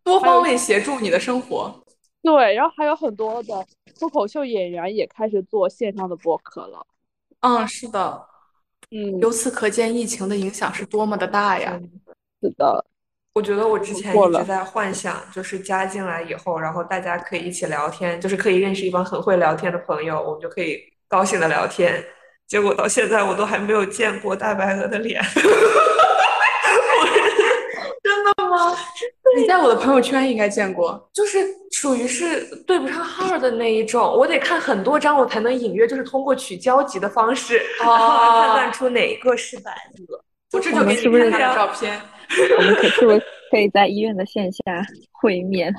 [0.04, 1.82] 多方位协助你的生活。
[2.22, 3.66] 对，然后还有很多的
[3.98, 6.86] 脱口秀演员也开始做线上的播客了，
[7.40, 8.26] 嗯，是的，
[8.90, 11.80] 嗯，由此可见疫情的影响是多么的大呀。
[12.42, 12.84] 是的，
[13.32, 20.78] 我觉得我之前一直在幻想，就是加进来以后，然后大家可以一起聊天，就是可以认识一帮很会聊天的朋友，我们就可以
[21.08, 22.04] 高兴的聊天。
[22.46, 25.22] 结果到现在我都还没有见过大白鹅的脸。
[29.36, 31.38] 你在我的朋友圈应该见过，就是
[31.70, 39.70] 属于是对不上号的那一种，我得看很多张，我才能隐约就是通过取交集的方式，然后来判断出哪一个是白
[40.08, 40.24] 鹅。
[40.52, 42.00] 我这就给你我们是不是看他的照片。
[42.58, 44.60] 我们可是不是可以在医院的线下
[45.12, 45.72] 会面？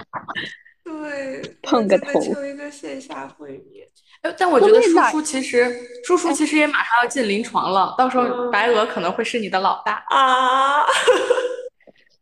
[0.84, 3.88] 对，碰个头一个线下会面。
[4.22, 10.04] 哎，但我觉得叔叔其实，叔叔其实也马上要进临床了，到时候白鹅可能会是你的老大。
[10.10, 10.84] 啊，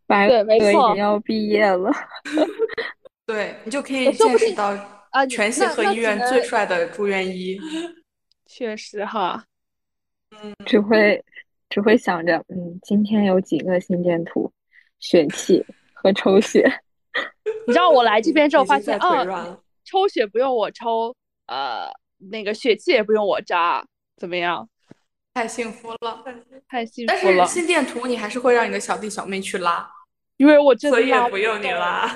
[0.09, 1.91] 白对没鹅已错经要毕业了，
[3.27, 4.75] 对你就可以见识到
[5.11, 7.55] 啊全协和医院最帅的住院医。
[8.47, 9.45] 确实哈，
[10.41, 11.23] 嗯只会
[11.69, 14.51] 只会想着，嗯，今天有几个心电图、
[14.99, 16.67] 血气和抽血。
[17.67, 21.87] 你知道我来这边之后发现，啊，抽血不用我抽，呃，
[22.17, 23.85] 那个血气也不用我扎，
[24.17, 24.67] 怎么样？
[25.35, 26.23] 太幸福了，
[26.67, 29.87] 太幸福了，是心电图你还是会让你的小弟小妹去拉。
[30.39, 32.07] 因为我真的所以也不用你动拉。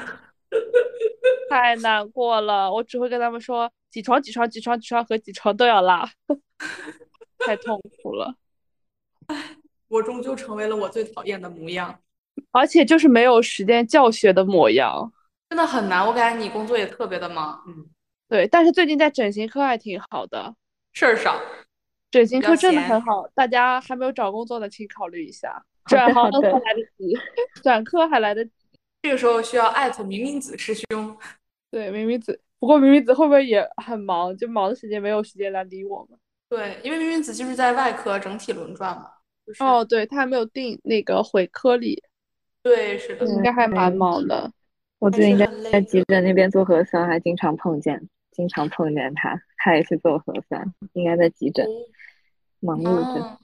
[1.50, 6.10] 太难过了，我只会跟他们说几床几床几床几床和几床都要拉，
[7.40, 8.36] 太痛苦了，
[9.90, 12.00] 我终究成为了我最讨厌的模样，
[12.52, 15.12] 而且就是没有时间教学的模样。
[15.50, 16.06] 真的很难。
[16.06, 17.86] 我感觉你工作也特别的忙，嗯，
[18.30, 20.56] 对，但是最近在整形科还挺好的，
[20.94, 21.40] 事儿少。
[22.10, 27.14] 整形科真的很好，大家还没有找工作的，请考虑一下， 转行好的还来得及，
[27.62, 28.52] 转科还来得及。
[29.04, 31.18] 这个时候需要艾特明明子师兄。
[31.70, 34.36] 对，明明子，不过明明子会不会也很忙？
[34.38, 36.18] 就忙的时间没有时间来理我们。
[36.48, 39.10] 对，因为明明子就是在外科整体轮转嘛。
[39.46, 42.02] 就是、哦，对，他还没有定那个回科里，
[42.62, 43.26] 对，是的。
[43.26, 44.50] 应该还蛮忙的。
[45.00, 51.68] 我最近在在急诊那边做核酸，还经常碰见，经常碰见他，他也去做核酸，应该在急诊
[52.62, 53.20] 忙碌着。
[53.20, 53.38] 哦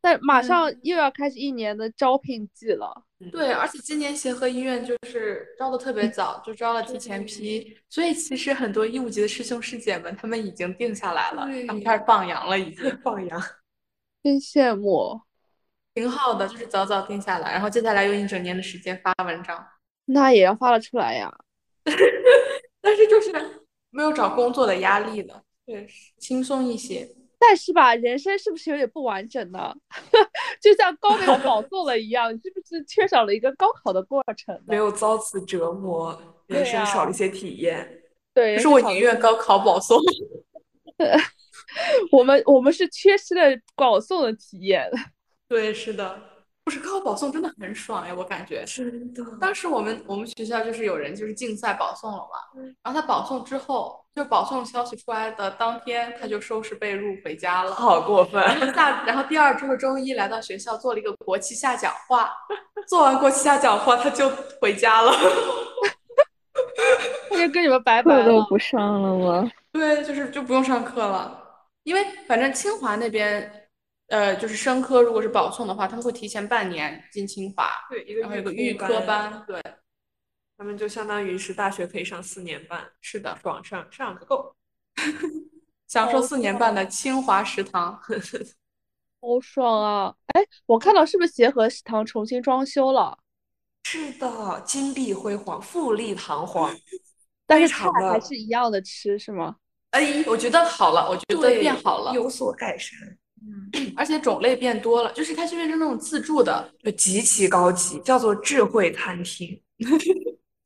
[0.00, 13.42] 但马上嗯又要开始一年的招聘季了，对，而且今年协和医院就是招的特别早，就招了提前批，所以其实很多一五级的师兄师姐们他们已经定下来了，他们开始放羊了，已经放羊。
[14.22, 15.20] 真羡慕。
[15.92, 19.66] 挺好的，就是早早定下来，然后接下来用一整年的时间发文章，
[20.06, 21.30] 那也要发得出来呀。
[22.80, 23.30] 但是就是
[23.90, 25.86] 没有找工作的压力了，对，
[26.18, 27.06] 轻松一些。
[27.42, 29.74] 但是吧，人生是不是有点不完整呢？
[30.60, 34.62] 就像高考保送了一样，你是不是缺少了一个高考的过程？
[34.66, 38.02] 没有遭此折磨，人生少了一些体验。
[38.34, 39.98] 对，可是我宁愿高考保送。
[42.12, 43.42] 我们我们是缺失了
[43.74, 44.90] 保送的体验。
[45.48, 46.20] 对，是的，
[46.64, 48.64] 不是高考保送真的很爽哎，我感觉。
[48.66, 57.74] 真的，当时我们我们学校就是有人就是竞赛保送了嘛，然后他保送之后，就保送消息出来的当天，他就收拾被褥回家了。
[57.74, 58.42] 好过分。
[58.42, 62.32] 然后下，然后第二周的周一来到学校做了一个国旗下讲话，
[62.88, 64.30] 做完国旗下讲话他就
[64.60, 65.12] 回家了。
[67.32, 68.46] 是跟你们拜拜课都了。
[68.48, 69.50] 不上了吗？
[69.72, 71.42] 对，就是就不用上课了，
[71.84, 73.68] 因为反正清华那边，
[74.08, 79.59] 呃，就是生科如果是保送的话，他们会提前半年进清华，对，一个然后有个预预科班，对，
[80.60, 84.54] 他们就相当于是大学可以上四年半，是的，爽上上个够。
[85.88, 87.98] 享受四年半的清华食堂。
[89.22, 90.14] 好爽啊！
[90.34, 93.18] 哎，我看到是不是协和食堂重新装修了？
[93.84, 96.76] 是的，金碧辉煌，富丽堂皇，
[97.48, 99.56] 但是菜还是一样的吃，是吗？
[99.92, 102.98] 哎，我觉得好了，我觉得对变好了，有所改善，
[103.40, 109.58] 嗯而且种类变多了，就是它这边是那种自助的，就极其高级，叫做智慧餐厅。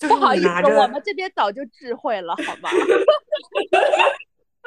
[0.09, 2.70] 就不好意思，我们这边早就智慧了，好吗？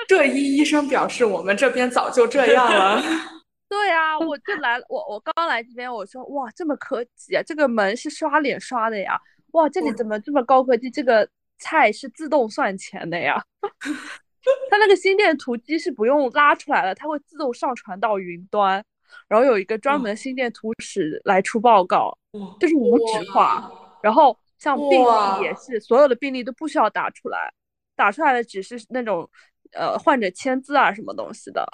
[0.07, 3.01] 这一医生表示我们这边早就这样了。
[3.69, 9.19] 对啊，我就来了，我我刚来这边，我说哇，这么科技啊，这个门是刷脸刷的呀，
[9.51, 10.89] 哇，这里怎么这么高科技？
[10.89, 11.27] 这个
[11.59, 13.43] 菜是自动算钱的呀，
[14.69, 18.81] 它那个心电图机是不用拉出来了，它会自动上传到云端，
[19.27, 23.69] 然后有一个专门心电图室来出报告，哇就是无纸化，
[24.01, 27.53] 然后像病哇历也是，所有的病历都不需要打出来，
[27.95, 29.29] 打出来的只是那种
[29.73, 31.65] 呃患者签字啊什么东西的，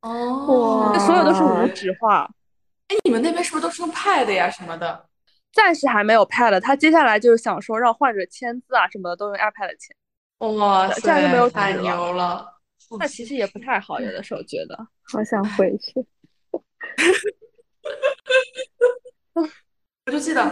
[0.00, 2.28] 哦那所有都是无纸化。
[2.88, 5.06] 哎，你们那边是不是都是用 Pad 呀什么的？
[5.52, 9.94] 暂时还没有 Pad，他接下来就是想说让患者签字啊什么的都用 iPad 签，
[10.38, 12.46] 哇这样就没有太牛了！
[12.98, 14.76] 那其实也不太好，有的时候觉得。
[15.12, 16.06] 好想回去。
[20.06, 20.42] 我就记得，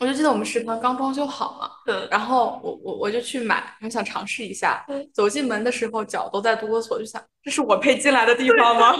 [0.00, 4.84] 我就记得我们食堂刚装修好嘛，嗯然后我我我就去买，我想尝试一下。
[5.12, 8.94] 走进门的时候脚都在哆嗦，就想这是我配进来的地方吗？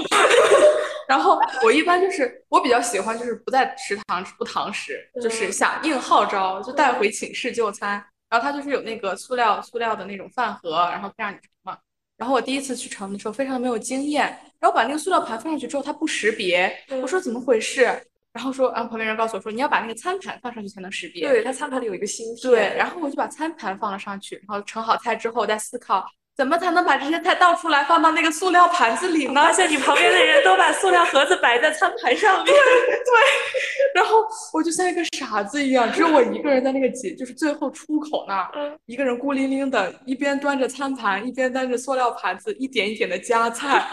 [1.08, 8.02] 然后我一般就是我比较喜欢就是不在食堂不堂食，就是响应号召就带回寝室就餐。
[8.30, 11.76] 然后它就是有那个塑料塑料的那种饭盒，然后让你盛嘛。
[12.16, 14.26] 然后我第一次去盛的时候非常的没有经验，
[14.58, 16.72] 然后把那个塑料盘放上去之后它不识别，
[17.02, 17.90] 我说怎么回事？
[18.34, 21.26] 然后说，然后旁边人告诉我说，你要把那个餐盘放上去才能识别。
[21.26, 26.04] 对，它餐盘里有一个芯片，对，然后我就把餐盘放了上去，然后盛好菜之后，我再思考
[26.36, 29.40] 怎么才能把这些菜倒出来放到那个塑料盘子里呢？
[29.40, 34.16] 发现你旁边的人都把塑料盒子摆在餐盘上面， 对然后
[34.52, 43.88] 我就像一个傻子一样，只有我一个人在那个挤，就是最后出口那儿，嗯一个人孤零零的，一边端着餐盘，一边端着塑料盘子，一点一点的夹菜，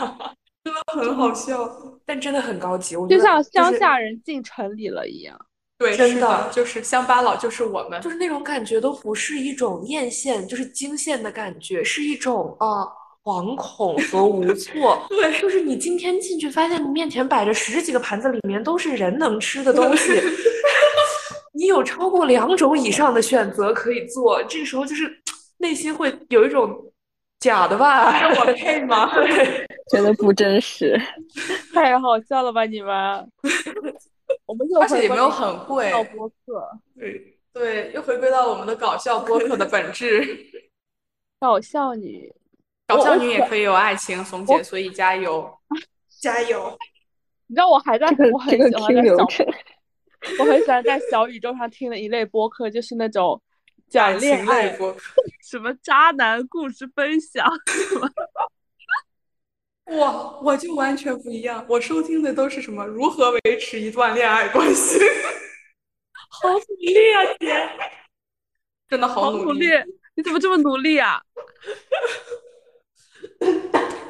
[0.64, 1.70] 真的很好笑。
[2.04, 5.40] 但真的很高级，我觉得就像乡下人进城里了一样。
[5.78, 8.02] 对，真的是的，就是乡巴佬，就是我们。
[8.02, 12.92] 就是那种感觉都不是一种艳羡，就是惊羡的感觉，是一种呃
[13.24, 15.02] 惶恐和无措。
[15.10, 20.12] 对就是你今天进去发现你面前摆着十几个盘子，里面都是人能吃的东西，
[21.54, 25.22] 你有超过两种以上的选择可以做，这个时候就是
[25.60, 26.91] 内心会有一种
[27.42, 28.34] 假的吧？
[28.34, 29.12] 是我配吗？
[29.26, 30.98] 对，觉得不真实。
[31.74, 33.30] 太好笑了吧你们！
[34.46, 35.92] 我们又而且也没有很贵。
[35.92, 40.26] 到播客，对对，又回归到我们的搞笑播客的本质。
[41.42, 42.34] 搞笑女。
[42.88, 45.52] 搞笑女也可以有爱情，怂姐，所以加油，
[46.20, 46.78] 加油！
[47.48, 49.28] 你知道我还在这个我很喜欢在小
[50.38, 53.42] 我很喜欢在小宇宙上听的一类播客，就是那种
[53.90, 57.46] 讲恋爱播客，什么渣男故事分享，
[59.84, 64.98] 我，我就完全不一样，我收听的都是什么如何维持一段恋爱关系，
[66.32, 67.70] 好努力啊姐，
[68.88, 69.68] 真的好努好努力！
[70.16, 71.22] 你怎么这么努力啊？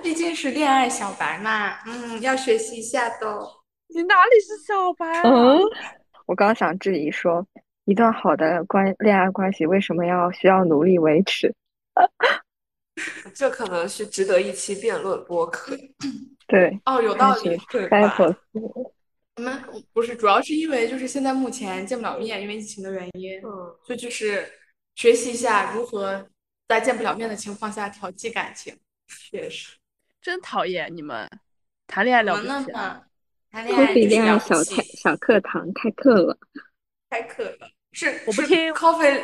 [0.03, 3.39] 毕竟是恋爱小白嘛，嗯，要学习一下的。
[3.87, 5.23] 你哪里是小白啊？
[5.27, 5.59] 嗯，
[6.27, 7.43] 我刚想质疑说，
[7.85, 11.53] 一段好的关恋爱关系为什么要需要努力维持？
[13.33, 15.75] 这可能是值得一期辩论播客。
[16.47, 18.15] 对，哦，有道理始，对吧？
[19.37, 19.63] 我们
[19.93, 24.45] 不是，主要是因为就是现在目前见不了面，因为疫情的原因，嗯，所以就是
[24.95, 26.27] 学习一下如何
[26.67, 28.77] 在见不了面的情况下调剂感情。
[29.07, 29.77] 确实。
[30.21, 31.27] 真讨厌你们，
[31.87, 32.81] 谈恋爱了我们不起啊！
[32.83, 33.03] 呢？
[33.49, 36.37] 谈恋爱就是恋爱了不起小开小课堂开课了，
[37.09, 37.70] 开课了，
[38.01, 39.21] 是是我不听 coffee，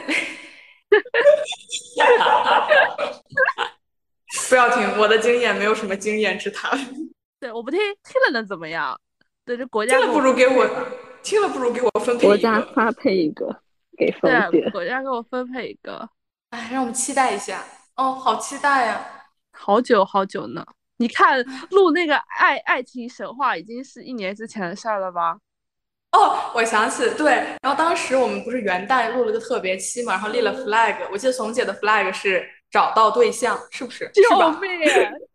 [4.49, 6.77] 不要听，我的经验没有什么经验之谈，
[7.41, 8.95] 对，我不听，听了能怎么样？
[9.43, 10.69] 对，这国家听了不如给我，
[11.23, 12.43] 听了不如给我分配国一个。
[12.43, 13.47] 家发配一个
[13.97, 14.71] 给冯姐对啊，。
[14.71, 16.07] 国家给我分配一个，
[16.51, 17.63] 哎，让我们期待一下。
[17.95, 19.03] 哦，好期待呀！
[19.53, 20.63] 好久好久呢。
[20.97, 25.39] 你看录那个爱爱情神话已经是一年之前的事儿了吧？
[26.11, 27.31] 哦，我想起对，
[27.61, 34.09] 然后当时我们不是元旦录了个特别期嘛，然后立了 flag，我记得怂姐的 flag 是找到对象，是不是？
[34.13, 34.21] 救？
[34.59, 34.79] 命！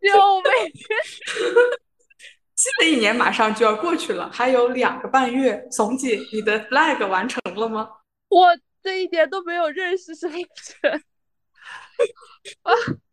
[0.01, 0.71] 救命！
[2.55, 7.89] 新的一年马上就要过去了，还有两个半月，怂姐，你的 flag 完成了吗？
[8.29, 8.47] 我
[8.81, 10.35] 这一点都没有认识什么
[10.81, 11.03] 人。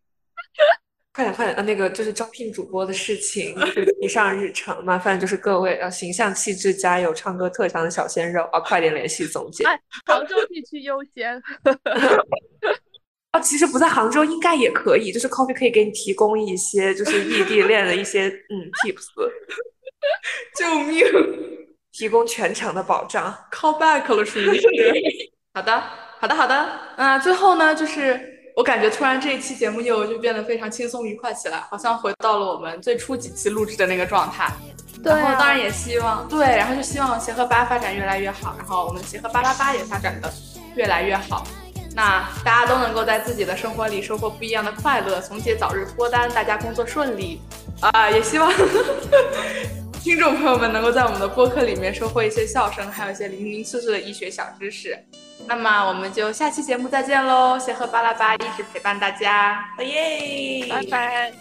[1.12, 9.66] 快点快点，呃，那个就是招聘主播的事情 就提上日程，麻烦就是各位要形象气质加有唱歌特长的小鲜肉啊，快点联系总监。
[9.66, 11.42] 哎，杭州地区优先。
[13.32, 19.06] 啊，其实不在杭州应该也可以，就是 Coffee 可以给你提供一些就是异地恋的一些嗯 tips，
[20.58, 21.04] 救命
[21.92, 23.32] 提供全程的保障。
[23.52, 24.68] ，call back 了，属于是。
[25.54, 25.80] 好的，
[26.20, 26.80] 好的，好的。
[26.96, 34.52] 那最后呢，就是我感觉突然这一期节目又就变得非常轻松愉快起来，好像回到了我们最初几期录制的那个状态。
[35.02, 40.30] 对啊然后当然也希望对，然后就希望协和八发展越来越好，然后我们协和八八八也发展的
[40.76, 41.46] 越来越好。
[41.96, 47.40] 那大家都能够在自己的生活里收获不一样的快乐，从姐早日脱单，大家工作顺利
[47.80, 48.52] 啊、也希望
[50.04, 55.02] 听众朋友们能够在我们的播客里面收获一些笑声，还有一些零零碎碎的医学小知识。
[55.47, 57.59] 那么我们就下期节目再见喽！
[57.59, 61.32] 协和巴拉巴一直陪伴大家，耶，拜拜。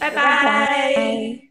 [0.00, 1.47] 拜拜拜